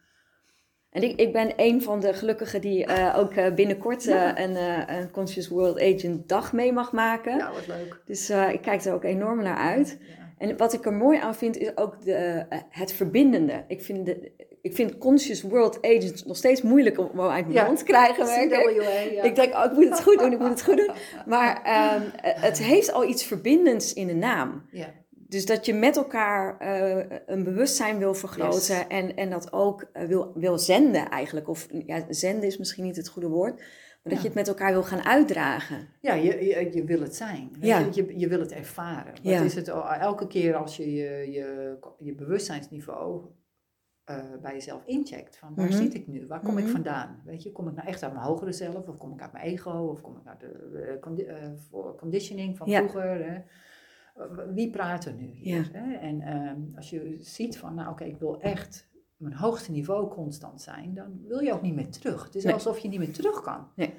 [0.91, 4.57] En ik, ik ben een van de gelukkigen die uh, ook uh, binnenkort uh, een,
[4.95, 7.37] een, Conscious World Agent dag mee mag maken.
[7.37, 8.03] Ja, wat leuk.
[8.05, 9.99] Dus ik kijk er ook enorm naar uit.
[10.01, 10.15] Ja.
[10.39, 13.65] En wat ik er mooi aan vind, is ook de, het verbindende.
[13.69, 14.33] Ik vind, de,
[14.63, 17.67] ik vind Conscious World Agent nog steeds moeilijk om uit mijn ja.
[17.67, 18.25] mond te krijgen.
[18.25, 18.71] CWA,
[19.01, 19.23] ja.
[19.23, 20.91] Ik denk, oh, ik moet het goed doen, ik moet het goed doen.
[21.27, 21.57] Maar
[21.97, 24.69] um, het heeft al iets verbindends in de naam.
[24.71, 24.87] Ja.
[25.29, 28.87] Dus dat je met elkaar uh, een bewustzijn wil vergroten yes.
[28.89, 31.49] en, en dat ook uh, wil, wil zenden eigenlijk.
[31.49, 34.73] Of ja, zenden is misschien niet het goede woord, maar dat je het met elkaar
[34.73, 35.89] wil gaan uitdragen.
[36.01, 37.51] Ja, je, je, je wil het zijn.
[37.61, 37.79] Ja.
[37.79, 39.13] Je, je, je wil het ervaren.
[39.13, 39.41] Wat ja.
[39.41, 39.69] is het
[40.01, 43.25] elke keer als je je, je, je bewustzijnsniveau
[44.11, 45.37] uh, bij jezelf incheckt.
[45.37, 45.81] Van waar mm -hmm.
[45.81, 46.27] zit ik nu?
[46.27, 46.67] Waar kom mm -hmm.
[46.67, 47.23] ik vandaan?
[47.25, 48.89] Weet je, kom ik nou echt uit mijn hogere zelf?
[48.89, 49.71] Of kom ik uit mijn ego?
[49.71, 51.27] Of kom ik uit de condi
[51.97, 53.31] conditioning van vroeger?
[53.31, 53.41] Hè?
[54.55, 55.71] Wie praat er nu hier?
[55.73, 55.79] Ja.
[55.79, 55.95] Hè?
[55.95, 60.09] En um, als je ziet van, nou oké, okay, ik wil echt mijn hoogste niveau
[60.09, 62.25] constant zijn, dan wil je ook niet meer terug.
[62.25, 62.53] Het is nee.
[62.53, 63.69] alsof je niet meer terug kan.
[63.77, 63.95] Nee.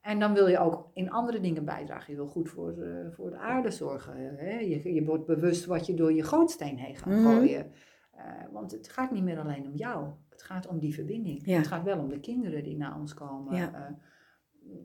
[0.00, 2.10] En dan wil je ook in andere dingen bijdragen.
[2.12, 4.36] Je wil goed voor, uh, voor de aarde zorgen.
[4.36, 4.58] Hè?
[4.58, 7.24] Je, je wordt bewust wat je door je gootsteen heen gaat mm-hmm.
[7.24, 7.70] gooien.
[8.16, 8.22] Uh,
[8.52, 10.08] want het gaat niet meer alleen om jou.
[10.28, 11.46] Het gaat om die verbinding.
[11.46, 11.56] Ja.
[11.56, 13.56] Het gaat wel om de kinderen die naar ons komen.
[13.56, 13.70] Ja.
[13.72, 13.96] Uh,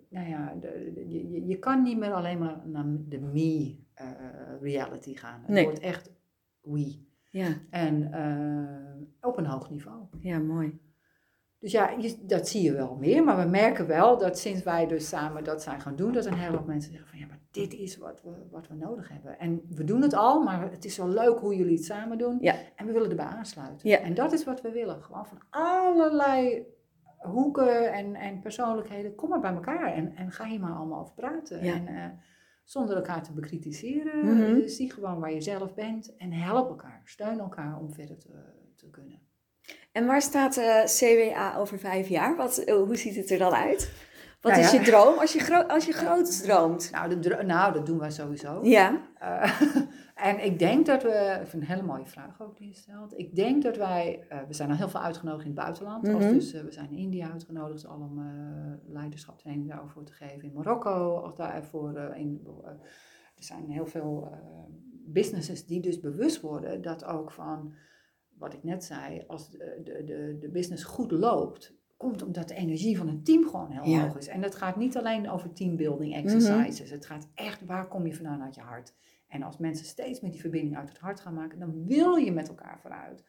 [0.09, 4.61] nou ja, de, de, je, je kan niet meer alleen maar naar de me uh,
[4.61, 5.39] reality gaan.
[5.41, 5.63] Het nee.
[5.63, 6.11] wordt echt
[6.61, 7.07] we.
[7.29, 7.47] Ja.
[7.69, 10.07] En uh, op een hoog niveau.
[10.19, 10.79] Ja, mooi.
[11.59, 13.23] Dus ja, je, dat zie je wel meer.
[13.23, 16.33] Maar we merken wel dat sinds wij dus samen dat zijn gaan doen, dat een
[16.33, 19.39] hele hoop mensen zeggen van ja, maar dit is wat we, wat we nodig hebben.
[19.39, 22.37] En we doen het al, maar het is wel leuk hoe jullie het samen doen.
[22.41, 22.55] Ja.
[22.75, 23.89] En we willen erbij aansluiten.
[23.89, 23.97] Ja.
[23.97, 25.03] En dat is wat we willen.
[25.03, 26.65] Gewoon van allerlei
[27.17, 29.15] hoeken en, en persoonlijkheden.
[29.15, 31.63] Kom maar bij elkaar en, en ga hier maar allemaal over praten.
[31.63, 31.73] Ja.
[31.73, 32.05] En, uh,
[32.69, 34.25] zonder elkaar te bekritiseren.
[34.25, 34.67] Mhm.
[34.67, 37.01] Zie gewoon waar je zelf bent en help elkaar.
[37.05, 38.29] Steun elkaar om verder te,
[38.75, 39.19] te kunnen.
[39.91, 42.35] En waar staat uh, CWA over vijf jaar?
[42.35, 43.91] Wat, uh, hoe ziet het er dan uit?
[44.41, 44.79] Wat Nou is ja.
[44.79, 46.91] je droom als je, als je groot droomt?
[46.91, 48.59] Nou, de nou, dat doen wij sowieso.
[48.63, 49.61] Ja, Uh,
[50.29, 53.17] en ik denk dat we, ik vind een hele mooie vraag ook die je stelt.
[53.17, 56.03] Ik denk dat wij, uh, we zijn al heel veel uitgenodigd in het buitenland.
[56.03, 56.15] Mhm.
[56.15, 58.23] Als dus, uh, we zijn in India uitgenodigd al om
[58.87, 60.43] leiderschaptraining daarover te geven.
[60.43, 62.47] In Marokko, of daarvoor in,
[63.35, 64.31] er zijn heel veel
[65.05, 67.73] businesses die dus bewust worden dat ook van,
[68.37, 72.53] wat ik net zei, als de, de, de, de business goed loopt, komt omdat de
[72.55, 74.01] energie van het team gewoon heel Ja.
[74.01, 74.27] hoog is.
[74.27, 76.89] En dat gaat niet alleen over teambuilding exercises.
[76.89, 78.93] Het gaat echt, waar kom je vandaan uit je hart?
[79.27, 82.31] En als mensen steeds meer die verbinding uit het hart gaan maken, dan wil je
[82.31, 83.23] met elkaar vooruit.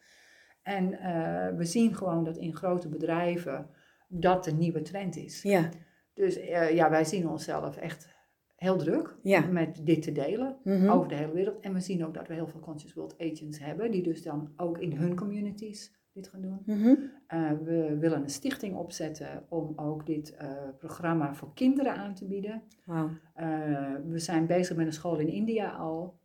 [0.63, 3.69] En eh, we zien gewoon dat in grote bedrijven
[4.07, 5.41] dat de nieuwe trend is.
[5.41, 5.69] ja,
[6.13, 8.09] Dus eh, ja, wij zien onszelf echt
[8.55, 9.41] heel druk Ja.
[9.45, 10.89] met dit te delen Mhm.
[10.89, 11.59] over de hele wereld.
[11.59, 14.51] En we zien ook dat we heel veel Conscious World Agents hebben, die dus dan
[14.57, 16.61] ook in hun communities dit gaan doen.
[16.65, 16.87] Mhm.
[16.87, 22.25] Uh, we willen een stichting opzetten om ook dit uh, programma voor kinderen aan te
[22.27, 22.63] bieden.
[22.85, 23.09] Wauw.
[23.09, 26.19] Uh, we zijn bezig met een school in India al,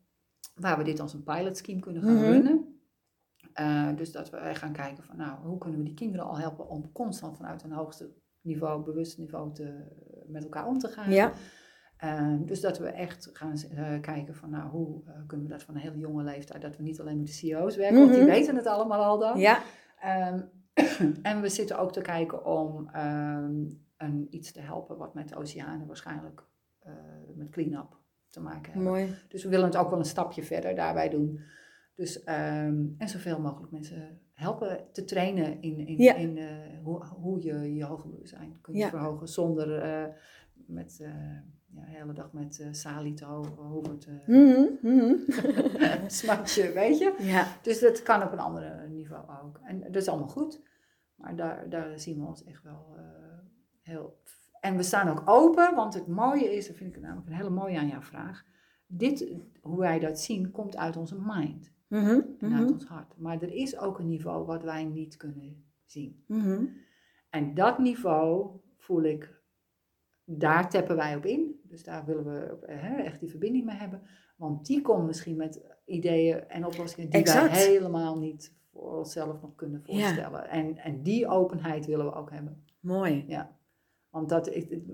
[0.54, 2.24] waar we dit als een pilot scheme kunnen gaan Mhm.
[2.24, 2.70] runnen.
[3.96, 6.92] Dus dat we gaan kijken van, nou, hoe kunnen we die kinderen al helpen om
[6.92, 8.10] constant vanuit een hoogste
[8.40, 9.84] niveau, bewust niveau, te,
[10.26, 11.10] met elkaar om te gaan.
[11.10, 11.32] Ja,
[12.04, 15.62] Uh, dus dat we echt gaan uh, kijken van, nou, hoe uh, kunnen we dat
[15.62, 18.22] van een hele jonge leeftijd, dat we niet alleen met de CEO's werken, want die
[18.22, 18.30] Mhm.
[18.30, 19.38] weten het allemaal al dan.
[19.38, 19.62] ja,
[20.00, 20.40] Ehm,
[21.22, 23.64] en we zitten ook te kijken om ehm,
[23.96, 26.44] een, iets te helpen wat met de oceanen waarschijnlijk
[26.78, 26.92] eh,
[27.34, 27.96] met clean-up
[28.30, 28.90] te maken hebben.
[28.90, 29.14] mooi.
[29.28, 31.40] Dus we willen het ook wel een stapje verder daarbij doen.
[31.94, 36.14] Dus, ehm, en zoveel mogelijk mensen helpen te trainen in, in, Ja.
[36.14, 36.46] in eh,
[36.82, 38.88] hoe, hoe je je hoger bewustzijn kunt Ja.
[38.88, 40.04] verhogen zonder eh,
[40.66, 41.10] met, eh,
[41.76, 43.40] ja, de hele dag met eh salie te
[43.98, 45.14] te Mhm, mhm.
[46.06, 47.14] smatje, weet je.
[47.18, 49.60] Ja, Dus dat kan op een ander niveau ook.
[49.62, 50.60] En dat is allemaal goed.
[51.14, 53.04] Maar daar, daar zien we ons echt wel eh,
[53.82, 54.20] heel...
[54.60, 57.50] En we staan ook open, want het mooie is, dat vind ik namelijk een hele
[57.50, 58.44] mooie aan jouw vraag.
[58.86, 63.14] Dit, hoe wij dat zien, komt uit onze mind Mhm, en uit mhm, ons hart.
[63.16, 66.24] Maar er is ook een niveau wat wij niet kunnen zien.
[67.30, 69.35] En dat niveau voel ik,
[70.28, 71.60] daar tappen wij op in.
[71.62, 74.02] Dus daar willen we hè, echt die verbinding mee hebben.
[74.36, 77.50] Want die komt misschien met ideeën en oplossingen die Exact.
[77.52, 80.48] wij helemaal niet voor onszelf nog kunnen voorstellen.
[80.48, 82.64] En, en die openheid willen we ook hebben.
[82.80, 83.24] Mooi.
[83.26, 83.54] Ja.
[84.10, 84.50] Want dat,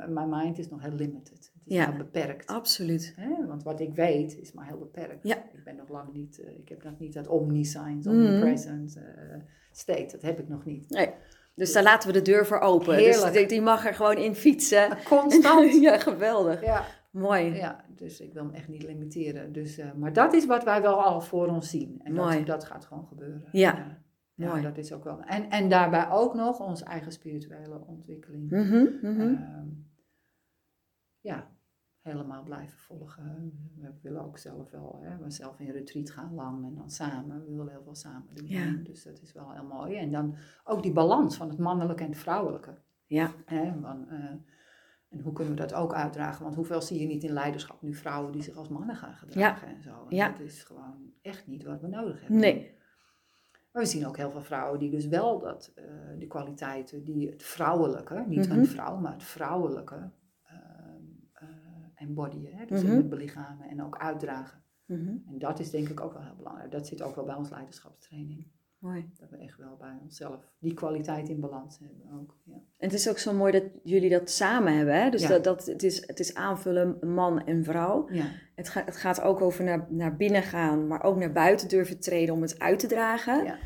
[0.09, 1.39] mijn mind is nog heel limited.
[1.55, 1.97] Het is Ja.
[1.97, 2.47] beperkt.
[2.47, 3.13] Absoluut.
[3.17, 3.47] Hè?
[3.47, 5.29] Want wat ik weet is maar heel beperkt.
[5.29, 5.37] Ja.
[5.53, 8.19] Ik ben nog lang niet, eh, ik heb nog niet dat omniscience, Mhm.
[8.19, 9.03] omnipresent eh,
[9.73, 10.09] state.
[10.13, 10.91] Dat heb ik nog niet.
[10.91, 11.11] Nee.
[11.55, 12.95] Dus daar laten we de deur voor open.
[12.95, 13.33] Heerlijk.
[13.33, 14.99] Dus die, mag er gewoon in fietsen.
[15.05, 15.73] Constant.
[15.83, 16.65] ja, geweldig.
[16.65, 16.85] ja.
[17.11, 17.55] Mooi.
[17.55, 19.53] ja, dus ik wil hem echt niet limiteren.
[19.53, 22.01] Dus, eh, maar dat is wat wij wel al voor ons zien.
[22.03, 22.37] En Mooi.
[22.37, 23.49] dat, dat gaat gewoon gebeuren.
[23.53, 23.77] Ja.
[23.77, 24.03] ja.
[24.35, 24.63] Ja, Mooi.
[24.63, 25.21] dat is ook wel.
[25.23, 28.51] En, en daarbij ook nog onze eigen spirituele ontwikkeling.
[28.51, 28.87] Mhm.
[29.03, 29.67] Ehm,
[31.21, 31.51] ja,
[32.03, 33.53] helemaal blijven volgen.
[33.81, 37.45] We willen ook zelf wel, hè, we zelf in retreat gaan lang en dan samen.
[37.45, 38.47] We willen heel veel samen doen.
[38.47, 38.73] Ja.
[38.83, 39.97] Dus dat is wel heel mooi.
[39.97, 40.35] En dan
[40.65, 42.75] ook die balans van het mannelijke en het vrouwelijke.
[43.07, 43.31] Ja.
[43.45, 44.19] Hè, van, eh,
[45.09, 46.43] en hoe kunnen we dat ook uitdragen?
[46.45, 49.69] Want hoeveel zie je niet in leiderschap nu vrouwen die zich als mannen gaan gedragen
[49.69, 50.07] en zo.
[50.09, 50.29] En Ja.
[50.29, 52.39] dat is gewoon echt niet wat we nodig hebben.
[52.39, 52.75] Nee.
[53.73, 55.73] Maar we zien ook heel veel vrouwen die dus wel dat,
[56.19, 58.59] die kwaliteiten, die het vrouwelijke, niet Mhm.
[58.59, 60.11] een vrouw, maar het vrouwelijke
[62.03, 62.55] embodyen.
[62.55, 62.65] Hè?
[62.67, 62.91] Dus Mhm.
[62.91, 64.63] in het belichamen en ook uitdragen.
[64.87, 65.09] Mhm.
[65.27, 66.71] En dat is denk ik ook wel heel belangrijk.
[66.71, 68.47] Dat zit ook wel bij ons leiderschapstraining.
[68.79, 69.11] Mooi.
[69.19, 72.37] Dat we echt wel bij onszelf die kwaliteit in balans hebben ook.
[72.45, 72.53] Ja.
[72.55, 75.03] En het is ook zo mooi dat jullie dat samen hebben.
[75.03, 75.11] Hè?
[75.11, 75.29] Dus Ja.
[75.29, 78.09] dat, dat, het, is, het is aanvullen man en vrouw.
[78.11, 78.25] Ja.
[78.55, 82.01] Het, gaat het gaat ook over naar, naar binnen gaan, maar ook naar buiten durven
[82.01, 83.45] treden om het uit te dragen.
[83.45, 83.59] Ja.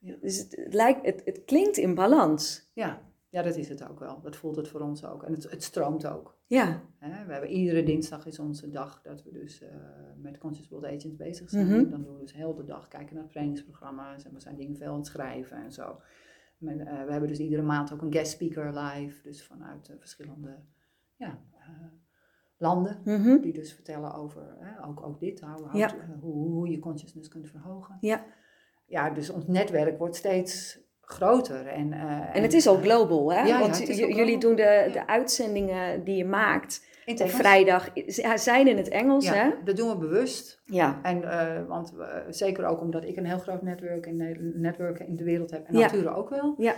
[0.00, 0.16] Ja.
[0.20, 2.70] Dus het, het, lijkt, het, het klinkt in balans.
[2.72, 3.00] Ja.
[3.34, 4.20] Ja, dat is het ook wel.
[4.20, 5.22] Dat voelt het voor ons ook.
[5.22, 6.38] En het, het stroomt ook.
[6.46, 6.82] Ja.
[6.98, 9.70] We hebben iedere dinsdag is onze dag dat we dus eh,
[10.16, 11.66] met Conscious World Agents bezig zijn.
[11.66, 11.90] Mhm.
[11.90, 14.90] Dan doen we dus heel de dag kijken naar trainingsprogramma's en we zijn dingen veel
[14.90, 16.00] aan het schrijven en zo.
[16.58, 19.96] Men, eh, we hebben dus iedere maand ook een guest speaker live, dus vanuit eh,
[19.98, 20.58] verschillende
[21.16, 21.38] ja,
[22.56, 23.00] landen.
[23.04, 23.40] Mhm.
[23.40, 25.40] Die dus vertellen over ook, ook dit,
[25.72, 25.94] Ja.
[26.20, 27.98] hoe, hoe, hoe je consciousness kunt verhogen.
[28.00, 28.24] Ja.
[28.86, 31.66] Ja, dus ons netwerk wordt steeds groter.
[31.66, 33.42] En, eh, En het is ook global, hè?
[33.42, 38.68] Ja, Want jullie doen de, de uitzendingen die je maakt in op vrijdag ja, zijn
[38.68, 39.42] in het Engels, hè?
[39.42, 40.62] Ja, dat doen we bewust.
[40.64, 40.98] Ja.
[41.02, 41.94] En, eh, want
[42.28, 45.66] zeker ook omdat ik een heel groot netwerk in, Ne- netwerken in de wereld heb.
[45.66, 45.80] En Ja.
[45.80, 46.54] natuurlijk ook wel.
[46.58, 46.74] Ja.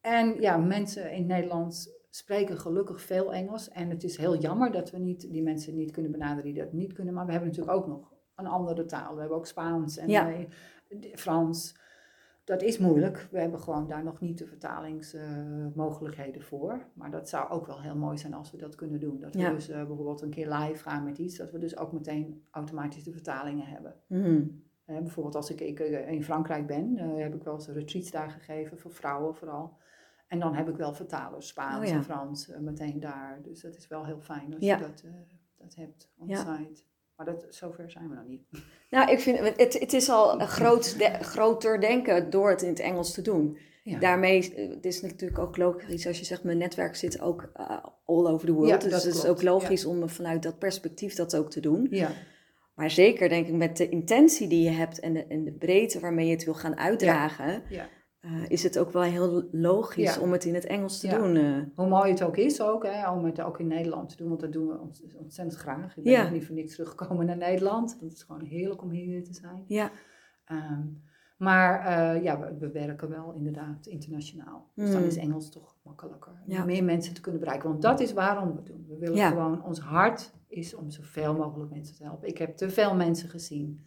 [0.00, 3.68] En ja, mensen in Nederland spreken gelukkig veel Engels.
[3.68, 6.72] En het is heel jammer dat we niet, die mensen niet kunnen benaderen die dat
[6.72, 7.14] niet kunnen.
[7.14, 9.14] Maar we hebben natuurlijk ook nog een andere taal.
[9.14, 10.28] We hebben ook Spaans en Ja.
[10.30, 10.44] eh,
[11.14, 11.78] Frans.
[12.50, 13.28] Dat is moeilijk.
[13.30, 16.86] We hebben gewoon daar nog niet de vertalingsmogelijkheden voor.
[16.94, 19.20] Maar dat zou ook wel heel mooi zijn als we dat kunnen doen.
[19.20, 19.50] Dat we Ja.
[19.50, 21.36] dus eh, bijvoorbeeld een keer live gaan met iets.
[21.36, 23.94] Dat we dus ook meteen automatisch de vertalingen hebben.
[24.06, 24.42] Mhm.
[24.84, 28.30] Bijvoorbeeld als ik, ik eh, in Frankrijk ben, eh, heb ik wel eens retreats daar
[28.30, 29.78] gegeven, voor vrouwen vooral.
[30.26, 31.92] En dan heb ik wel vertalers, Spaans Oh ja.
[31.96, 33.38] en Frans, meteen daar.
[33.42, 34.76] Dus dat is wel heel fijn als Ja.
[34.76, 35.04] je dat,
[35.56, 36.56] dat hebt on Ja.
[36.56, 36.82] site.
[37.24, 38.42] Maar dat, zover zijn we nog niet.
[38.90, 42.68] Nou, ik vind het, het is al een groot de- groter denken door het in
[42.68, 43.58] het Engels te doen.
[43.84, 43.98] Ja.
[43.98, 47.84] Daarmee, eh, het is natuurlijk ook logisch als je zegt, mijn netwerk zit ook eh,
[48.04, 48.68] all over the world.
[48.68, 51.86] Ja, dus het is ook logisch om vanuit dat perspectief dat ook te doen.
[51.90, 52.10] Ja,
[52.74, 56.00] Maar zeker denk ik met de intentie die je hebt en de, en de breedte
[56.00, 57.88] waarmee je het wil gaan uitdragen, ja.
[58.20, 60.20] Eh, is het ook wel heel logisch Ja.
[60.20, 61.18] om het in het Engels te Ja.
[61.18, 61.36] doen.
[61.36, 61.58] eh.
[61.74, 64.40] Hoe mooi het ook is ook, hè, om het ook in Nederland te doen, want
[64.40, 65.96] dat doen we ont- ontzettend graag.
[65.96, 66.30] Ik ben Ja.
[66.30, 67.96] niet voor niks teruggekomen naar Nederland.
[68.00, 69.64] Het is gewoon heerlijk om hier te zijn.
[69.66, 69.90] ja.
[70.44, 70.82] Ehm,
[71.36, 74.70] maar eh, ja, we, we werken wel inderdaad internationaal.
[74.74, 75.06] Dus dan Mm.
[75.06, 76.32] is Engels toch makkelijker.
[76.46, 77.68] Om meer mensen te kunnen bereiken.
[77.68, 78.84] Want dat is waarom we het doen.
[78.88, 82.28] We willen gewoon, ons hart is om zoveel mogelijk mensen te helpen.
[82.28, 83.84] Ik heb te veel mensen gezien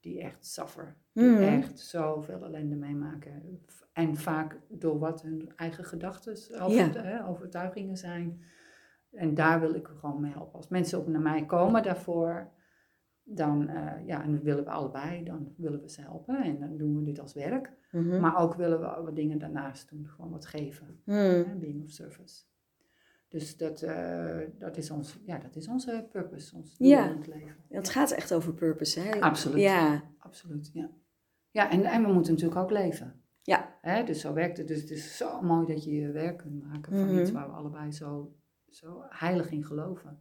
[0.00, 0.96] die echt suffer.
[1.12, 1.42] Die Mhm.
[1.42, 3.60] echt zoveel ellende meemaken.
[3.92, 6.36] En vaak door wat hun eigen gedachten,
[7.26, 8.42] overtuigingen zijn.
[9.12, 10.54] En daar wil ik gewoon mee helpen.
[10.54, 12.50] Als mensen ook naar mij komen daarvoor,
[13.22, 16.42] dan eh, ja, en willen we allebei, dan willen we ze helpen.
[16.42, 17.72] En dan doen we dit als werk.
[17.90, 18.20] Mhm.
[18.20, 21.00] Maar ook willen we wat dingen daarnaast doen, gewoon wat geven.
[21.04, 22.44] Hè, Being of service.
[23.30, 27.10] Dus dat, eh, dat, is ons, ja, dat is onze purpose, ons doel Ja.
[27.10, 27.56] in het leven.
[27.68, 29.20] Het gaat echt over purpose, hè?
[29.20, 29.60] Absoluut.
[29.60, 30.90] Ja, Absoluut, ja.
[31.50, 33.22] Ja, en, en we moeten natuurlijk ook leven.
[33.42, 33.78] Ja.
[33.80, 34.68] Hè, dus zo werkt het.
[34.68, 37.18] Dus het is zo mooi dat je je werk kunt maken van Mhm.
[37.20, 38.34] iets waar we allebei zo,
[38.68, 40.20] zo heilig in geloven.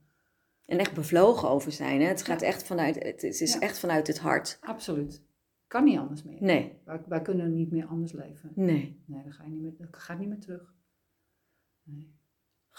[0.66, 2.02] en echt bevlogen over zijn.
[2.02, 2.08] Hè?
[2.08, 2.48] Het gaat Ja.
[2.48, 3.60] echt vanuit, het is Ja.
[3.60, 4.58] echt vanuit het hart.
[4.62, 5.24] Absoluut.
[5.68, 6.38] Kan niet anders meer.
[6.42, 8.52] Nee, Wij, wij kunnen niet meer anders leven.
[8.56, 9.04] nee.
[9.06, 10.74] Nee, dan ga je niet meer, dat gaat niet meer terug.
[11.84, 12.18] Nee.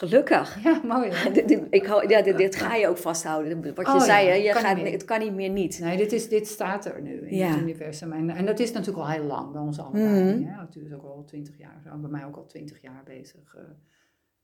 [0.01, 0.59] Gelukkig.
[0.65, 1.11] Ja, mooi?
[1.33, 3.75] Dit, dit- ik hou, ja, dit, dit ga je ook vasthouden.
[3.75, 4.35] Wat je Oh, zei, ja?
[4.35, 5.79] Je kan gaat, het kan niet meer niet.
[5.81, 7.49] Nee, dit, is, dit staat er nu in Ja.
[7.49, 8.13] het universum.
[8.13, 10.35] En, en dat is natuurlijk al heel lang bij ons allebei.
[10.35, 10.43] Mhm.
[10.43, 13.55] Ja, het is ook al twintig jaar, bij mij ook al twintig jaar bezig.
[13.55, 13.63] eh.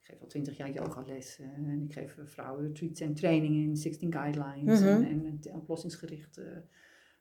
[0.00, 3.62] ik geef al twintig jaar yogales eh, en ik geef eh, vrouwen retreats en trainingen
[3.68, 4.88] in 16 guidelines Mhm.
[4.88, 6.44] en, en, en oplossingsgericht eh,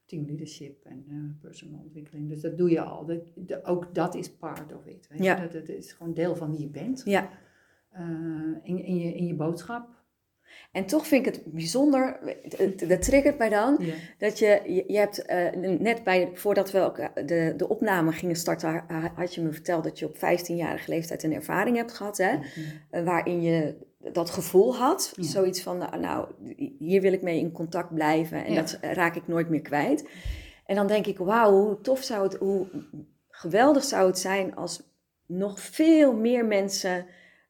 [0.05, 2.29] team leadership en eh, personal ontwikkeling.
[2.29, 3.05] Dus dat doe je al.
[3.05, 5.07] Dat, de- ook dat is part of it.
[5.09, 5.23] Weet?
[5.23, 5.35] Ja.
[5.35, 7.01] Dat, dat is gewoon deel van wie je bent.
[7.05, 7.29] Ja,
[8.63, 9.87] in, in, je, in je boodschap.
[10.71, 12.19] En toch vind ik het bijzonder,
[12.87, 13.93] dat triggert mij dan, Ja.
[14.17, 18.11] dat je, je, je hebt eh, net bij, voordat we ook eh, de, de opname
[18.11, 21.93] gingen starten, ha- had je me verteld dat je op 15-jarige leeftijd een ervaring hebt
[21.93, 22.37] gehad, hè?
[22.89, 23.75] Eh, waarin je
[24.11, 25.23] dat gevoel had, Ja.
[25.23, 26.27] zoiets van, nou, nou,
[26.79, 28.59] hier wil ik mee in contact blijven en Ja.
[28.61, 30.09] dat raak ik nooit meer kwijt.
[30.65, 32.67] En dan denk ik, wauw, hoe tof zou het, hoe
[33.29, 34.83] geweldig zou het zijn als
[35.25, 37.05] nog veel meer mensen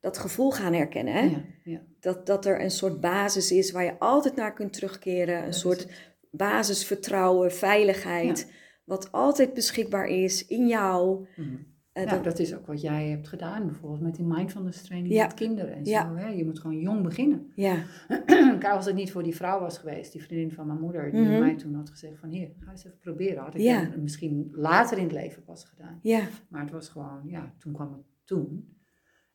[0.05, 1.13] dat gevoel gaan herkennen.
[1.13, 1.19] Hè?
[1.21, 1.81] Ja, ja.
[1.99, 5.37] Dat, dat er een soort basis is waar je altijd naar kunt terugkeren.
[5.37, 5.87] Een Dat soort
[6.31, 8.51] basisvertrouwen, veiligheid.
[8.83, 11.27] Wat altijd beschikbaar is in jou.
[11.35, 11.47] Mhm.
[11.91, 15.13] Eh, Nou, dat- dat is ook wat jij hebt gedaan, bijvoorbeeld met die mindfulness training
[15.13, 15.23] Ja.
[15.25, 16.07] met kinderen en Ja.
[16.09, 16.15] zo.
[16.15, 16.27] Hè?
[16.27, 17.51] Je moet gewoon jong beginnen.
[17.67, 17.83] ja,
[18.25, 21.21] Kijk, als het niet voor die vrouw was geweest, die vriendin van mijn moeder, die
[21.21, 21.39] Mhm.
[21.39, 23.43] mij toen had gezegd van hier, ga eens even proberen.
[23.43, 23.89] Had ik Ja.
[23.97, 25.99] misschien later in het leven pas gedaan.
[26.01, 28.73] ja, Maar het was gewoon, ja, toen kwam het toen.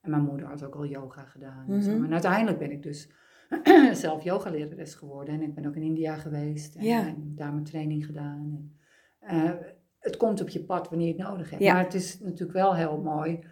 [0.00, 1.64] En mijn moeder had ook al yoga gedaan.
[1.68, 1.90] En, zo.
[1.94, 2.04] Mhm.
[2.04, 3.10] en uiteindelijk ben ik dus
[3.92, 5.34] zelf yogalerares geworden.
[5.34, 6.74] En ik ben ook in India geweest.
[6.76, 7.06] En, Ja.
[7.06, 8.72] en daar mijn training gedaan.
[9.18, 9.52] En, eh,
[9.98, 11.62] het komt op je pad wanneer je het nodig hebt.
[11.62, 11.72] Ja.
[11.72, 13.44] Maar het is natuurlijk wel heel mooi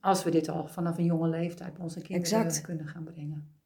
[0.00, 2.60] als we dit al vanaf een jonge leeftijd bij onze kinderen Exact.
[2.60, 3.56] kunnen gaan brengen.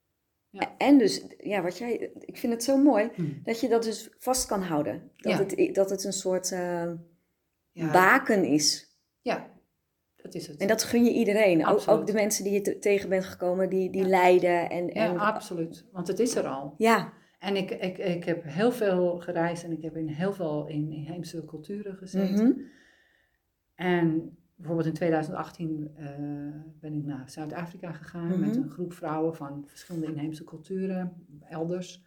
[0.79, 3.23] En dus, ja, wat jij, ik vind het zo mooi Hm.
[3.43, 5.11] dat je dat dus vast kan houden.
[5.16, 5.39] Dat, Ja.
[5.39, 8.97] het, dat het een soort Ja, baken is.
[9.20, 9.51] ja,
[10.33, 10.57] dat is het.
[10.61, 11.66] En dat gun je iedereen.
[11.66, 14.70] Ook, ook de mensen die je te- tegen bent gekomen, die, die lijden.
[14.70, 15.87] En, ja, en, absoluut.
[15.93, 16.74] Want het is er al.
[16.76, 20.66] ja, En ik, ik, ik heb heel veel gereisd en ik heb in heel veel
[20.66, 22.49] in inheemse culturen gezeten.
[22.49, 22.61] mhm,
[23.74, 26.07] En bijvoorbeeld in 2018 eh,
[26.80, 28.41] ben ik naar Zuid-Afrika gegaan Mhm.
[28.41, 32.05] met een groep vrouwen van verschillende inheemse culturen, elders.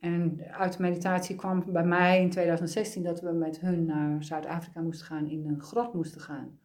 [0.00, 4.80] En uit de meditatie kwam bij mij in 2016 dat we met hun naar Zuid-Afrika
[4.80, 6.58] moesten gaan, in een grot moesten gaan.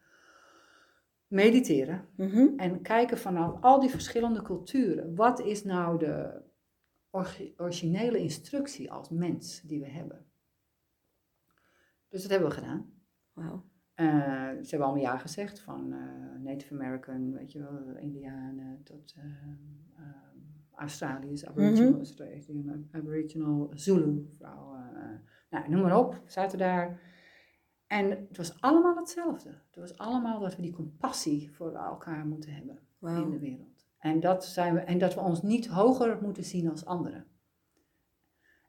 [1.31, 5.15] Mediteren mhm, en kijken vanaf al die verschillende culturen.
[5.15, 6.41] Wat is nou de
[7.57, 10.25] originele instructie als mens die we hebben?
[12.07, 12.93] Dus dat hebben we gedaan.
[13.33, 13.69] wauw.
[13.93, 14.07] Eh,
[14.63, 20.05] ze hebben allemaal ja gezegd, van eh, Native American, weet je wel, Indianen tot eh,
[20.75, 21.45] Australiërs,
[22.91, 24.89] Aboriginal, Zulu vrouwen.
[25.49, 26.99] nou, noem maar op, we zaten daar.
[27.91, 29.49] En het was allemaal hetzelfde.
[29.49, 33.85] Het was allemaal dat we die compassie voor elkaar moeten hebben in de wereld.
[33.97, 37.25] En dat, zijn we, en dat we ons niet hoger moeten zien als anderen.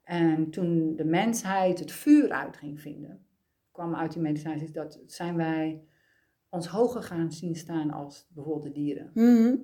[0.03, 3.25] En toen de mensheid het vuur uit ging vinden,
[3.71, 5.83] kwam uit die meditaties dat zijn wij
[6.49, 9.11] ons hoger gaan zien staan als bijvoorbeeld de dieren.
[9.13, 9.55] Mhm,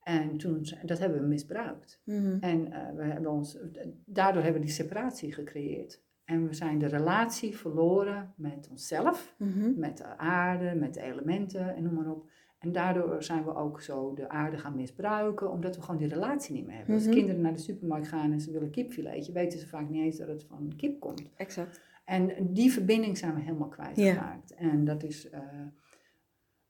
[0.00, 2.00] En toen, dat hebben we misbruikt.
[2.04, 2.36] mhm.
[2.40, 3.58] En eh, we hebben ons,
[4.04, 6.02] daardoor hebben we die separatie gecreëerd.
[6.30, 9.78] En we zijn de relatie verloren met onszelf, Mhm.
[9.78, 12.28] met de aarde, met de elementen en noem maar op.
[12.58, 16.54] En daardoor zijn we ook zo de aarde gaan misbruiken, omdat we gewoon die relatie
[16.54, 16.94] niet meer hebben.
[16.96, 17.04] Mhm.
[17.06, 20.16] Als kinderen naar de supermarkt gaan en ze willen kipfiletje, weten ze vaak niet eens
[20.18, 21.22] dat het van kip komt.
[21.36, 21.80] Exact.
[22.04, 24.54] En die verbinding zijn we helemaal kwijtgeraakt.
[24.54, 25.30] En dat is.
[25.30, 25.40] eh,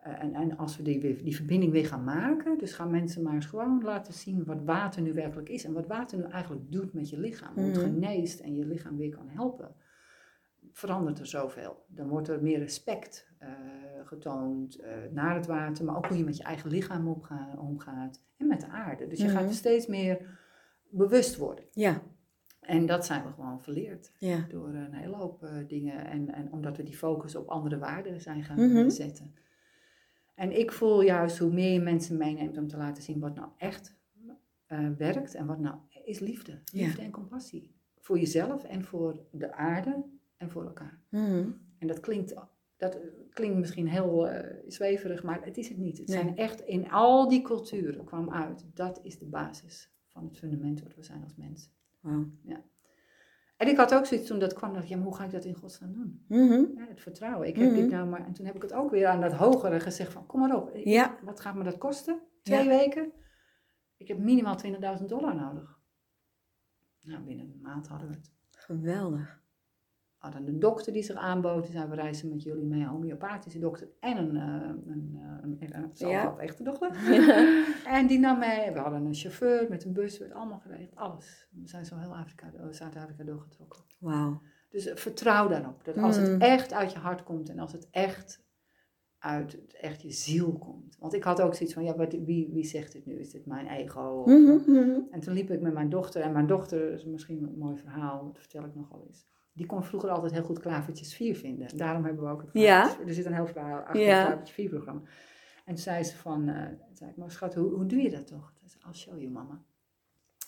[0.02, 3.46] en, en als we die, die verbinding weer gaan maken, dus gaan mensen maar eens
[3.46, 5.64] gewoon laten zien wat water nu werkelijk is.
[5.64, 7.54] En wat water nu eigenlijk doet met je lichaam.
[7.54, 7.84] Hoe het Mhm.
[7.84, 9.74] geneest en je lichaam weer kan helpen.
[10.72, 11.84] Verandert er zoveel.
[11.88, 13.48] Dan wordt er meer respect eh,
[14.04, 18.22] getoond eh, naar het water, maar ook hoe je met je eigen lichaam opga- omgaat.
[18.36, 19.06] En met de aarde.
[19.06, 19.32] Dus je Mhm.
[19.36, 20.38] gaat er steeds meer
[20.90, 21.64] bewust worden.
[21.72, 22.02] Ja,
[22.60, 24.44] En dat zijn we gewoon verleerd ja.
[24.48, 26.06] door een hele hoop eh, dingen.
[26.06, 28.76] En, en omdat we die focus op andere waarden zijn gaan Mhm.
[28.76, 29.34] eh, zetten.
[30.40, 33.48] En ik voel juist hoe meer je mensen meeneemt om te laten zien wat nou
[33.56, 33.94] echt
[34.66, 35.34] eh, werkt.
[35.34, 36.52] En wat nou is liefde.
[36.64, 36.84] Ja.
[36.84, 37.74] Liefde en compassie.
[37.98, 40.04] Voor jezelf en voor de aarde
[40.36, 41.00] en voor elkaar.
[41.08, 41.50] Mhm.
[41.78, 42.34] En dat klinkt,
[42.76, 42.98] dat
[43.30, 45.98] klinkt misschien heel eh, zweverig, maar het is het niet.
[45.98, 46.16] Het Nee.
[46.16, 48.66] zijn echt in al die culturen kwam uit.
[48.74, 51.70] Dat is de basis van het fundament wat we zijn als mens.
[52.00, 52.30] Wauw.
[53.60, 55.30] En ik had ook zoiets toen dat kwam, dacht ik, ja, maar hoe ga ik
[55.30, 56.24] dat in godsnaam doen?
[56.28, 56.64] Mhm.
[56.74, 57.48] Ja, het vertrouwen.
[57.48, 57.94] Ik heb dit Mhm.
[57.94, 58.26] nou maar.
[58.26, 60.70] En toen heb ik het ook weer aan dat hogere gezegd van, kom maar op.
[60.74, 61.18] Ja.
[61.22, 62.20] Wat gaat me dat kosten?
[62.42, 63.12] Twee weken?
[63.96, 65.78] Ik heb minimaal 20.000 dollar nodig.
[67.00, 68.30] Nou, binnen een maand hadden we het.
[68.50, 69.39] Geweldig.
[70.20, 71.62] Hadden een dokter die zich aanbood.
[71.62, 73.88] Die zei, we reizen met jullie mee, een homeopathische dokter.
[74.00, 76.22] En een, eh, een, eh, een, een, een, Ja.
[76.22, 76.90] wel echte dokter.
[77.96, 78.70] En die nam mee.
[78.72, 80.18] We hadden een chauffeur met een bus.
[80.18, 80.96] werd allemaal geregeld.
[80.96, 81.48] Alles.
[81.50, 83.80] We zijn zo heel Afrika, Zuid-Afrika doorgetrokken.
[83.98, 84.40] Wauw.
[84.70, 85.84] Dus eh, vertrouw daarop.
[85.84, 86.40] Dat als het Mm.
[86.40, 88.42] echt uit je hart komt en als het echt
[89.18, 90.96] uit echt je ziel komt.
[90.98, 93.18] Want ik had ook zoiets van, ja, wat, wie, wie zegt dit nu?
[93.18, 94.00] Is dit mijn ego?
[94.00, 95.00] Of, Mhm, mhm.
[95.10, 96.22] En toen liep ik met mijn dochter.
[96.22, 99.26] En mijn dochter, is misschien een mooi verhaal, dat vertel ik nog wel eens.
[99.60, 101.68] Die kon vroeger altijd heel goed klavertjes 4 vinden.
[101.68, 102.96] En daarom hebben we ook het Ja.
[103.06, 104.16] Er zit een heel verhaal achter Ja.
[104.18, 105.00] het klavertje 4 programma.
[105.64, 108.26] En toen zei ze van, eh, zei ik, maar schat, hoe, hoe doe je dat
[108.26, 108.52] toch?
[108.58, 109.62] Toen zei ze, I'll show you mama.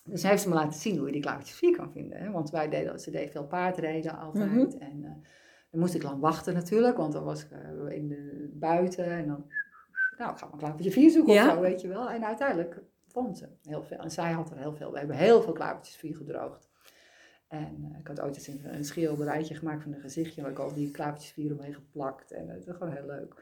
[0.04, 2.18] Dus heeft ze me laten zien hoe je die klavertjes 4 kan vinden.
[2.18, 2.30] Hè?
[2.30, 4.50] Want wij deden, ze deed veel paardrijden altijd.
[4.50, 4.82] Mhm.
[4.82, 5.10] En eh,
[5.70, 9.04] dan moest ik lang wachten natuurlijk, want dan was ik eh, in de, buiten.
[9.04, 9.44] En dan,
[10.18, 11.46] nou, ik ga maar klavertje 4 zoeken Ja.
[11.48, 12.10] of zo, weet je wel.
[12.10, 13.98] En uiteindelijk vond ze heel veel.
[13.98, 14.92] En zij had er heel veel.
[14.92, 16.70] We hebben heel veel klavertjes 4 gedroogd.
[17.52, 20.58] En eh, ik had ooit eens een, een schilderijtje gemaakt van een gezichtje, waar ik
[20.58, 22.32] al die klavertjes 4 omheen geplakt.
[22.32, 23.34] En het was gewoon heel leuk.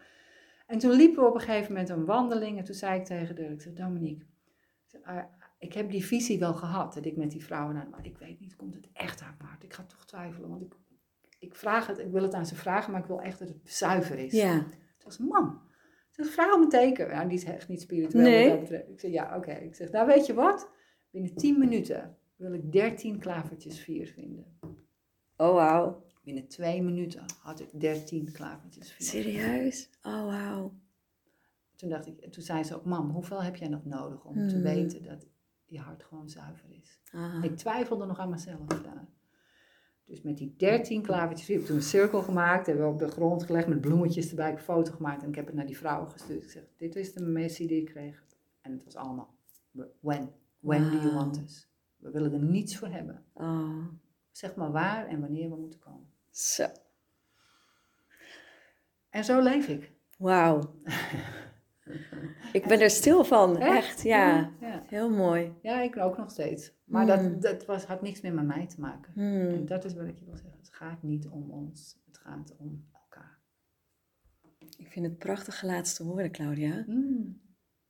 [0.67, 2.59] En toen liepen we op een gegeven moment een wandeling.
[2.59, 5.25] En toen zei ik tegen Dirk, ik zei, Dominique, ik zei, ah,
[5.59, 8.57] heb die visie wel gehad, dat ik met die vrouwen, nou, maar ik weet niet,
[8.57, 9.63] komt het echt uit Maart?
[9.63, 10.75] Ik ga toch twijfelen, want ik,
[11.39, 13.61] ik vraag het, ik wil het aan ze vragen, maar ik wil echt dat het
[13.65, 14.33] zuiver is.
[14.33, 14.59] Ja.
[14.59, 14.69] Toen
[15.05, 15.61] was mam,
[16.11, 17.09] ze vraag om een teken.
[17.09, 18.49] Nou, die is echt niet spiritueel Nee.
[18.49, 18.89] wat dat betreft.
[18.89, 19.53] Ik zeg, ja, oké.
[19.53, 20.71] Ik zeg, nou weet je wat?
[21.11, 24.45] Binnen 10 minuten wil ik 13 klavertjes vier vinden.
[25.37, 26.03] Oh, wauw.
[26.25, 29.07] Binnen twee minuten had ik 13 klavertjes vier.
[29.07, 29.91] Serieus?
[30.03, 30.73] Oh, wauw.
[31.77, 34.35] Toen dacht ik, en toen zei ze ook, mam, hoeveel heb jij nog nodig om
[34.49, 34.63] te Hmm.
[34.63, 35.27] weten dat
[35.67, 37.01] je hart gewoon zuiver is?
[37.43, 39.09] Ik twijfelde nog aan mezelf daar.
[40.05, 42.67] Dus met die 13 klavertjes heb ik toen een cirkel gemaakt.
[42.67, 44.51] Hebben we op de grond gelegd met bloemetjes erbij.
[44.51, 46.43] Ik heb een foto gemaakt en ik heb het naar die vrouwen gestuurd.
[46.43, 48.25] Ik zeg, dit is de missie die ik kreeg.
[48.61, 49.35] En het was allemaal,
[50.01, 50.31] when?
[50.61, 51.70] When do you want us?
[52.01, 53.25] We willen er niets voor hebben.
[53.33, 53.87] Oh.
[54.31, 56.07] Zeg maar waar en wanneer we moeten komen.
[56.31, 56.67] Zo.
[59.11, 59.93] En zo leef ik.
[60.19, 60.75] Wauw.
[62.53, 63.59] Ik ben er stil van.
[63.59, 64.53] Echt, ja.
[64.61, 65.53] Ja, Heel mooi.
[65.63, 66.73] ja ik ook nog steeds.
[66.85, 67.31] Maar Hmm.
[67.33, 69.13] dat, dat was, had niks meer met mij te maken.
[69.13, 69.49] Hmm.
[69.49, 70.59] En dat is wat ik je wil zeggen.
[70.59, 71.99] Het gaat niet om ons.
[72.07, 73.39] Het gaat om elkaar.
[74.77, 76.85] Ik vind het prachtige laatste woorden, Claudia.
[76.87, 77.41] Mm.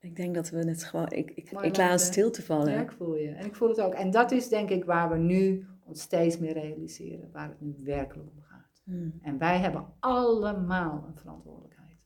[0.00, 1.10] Ik denk dat we het gewoon...
[1.10, 2.72] Ik, ik, Mooi ik laat het stil te vallen.
[2.72, 3.28] Ja, ik voel je.
[3.28, 3.94] En ik voel het ook.
[3.94, 7.30] En dat is denk ik waar we nu ons steeds meer realiseren.
[7.32, 8.82] Waar het nu werkelijk om gaat.
[8.84, 9.18] Hmm.
[9.22, 11.98] En wij hebben allemaal een verantwoordelijkheid.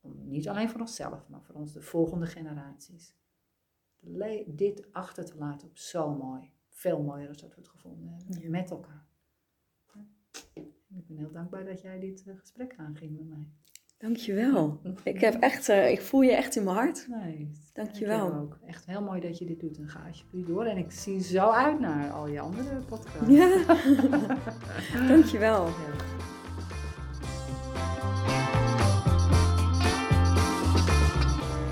[0.00, 3.14] Om niet alleen voor onszelf, maar voor ons de volgende generaties.
[4.00, 6.50] Le- dit achter te laten op zo mooi.
[6.68, 8.40] Veel mooier dan dat we het gevonden hebben.
[8.42, 8.48] Ja.
[8.48, 9.06] Met elkaar.
[9.94, 10.04] Ja.
[10.96, 13.48] Ik ben heel dankbaar dat jij dit eh, gesprek aanging met mij.
[14.00, 14.80] Dankjewel.
[15.02, 17.06] Ik, heb echt, eh, ik voel je echt in mijn hart.
[17.08, 18.26] Nee, Dankjewel.
[18.26, 18.58] ik ook.
[18.66, 20.64] Echt heel mooi dat je dit doet en ga alsjeblieft door.
[20.64, 23.28] En ik zie zo uit naar al je andere podcasts.
[23.28, 23.48] Ja.
[25.08, 25.66] Dankjewel.
[25.66, 25.72] Ja.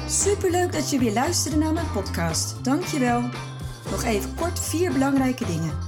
[0.09, 2.65] Superleuk dat je weer luisterde naar mijn podcast.
[2.65, 3.21] Dankjewel.
[3.91, 5.88] Nog even kort vier belangrijke dingen.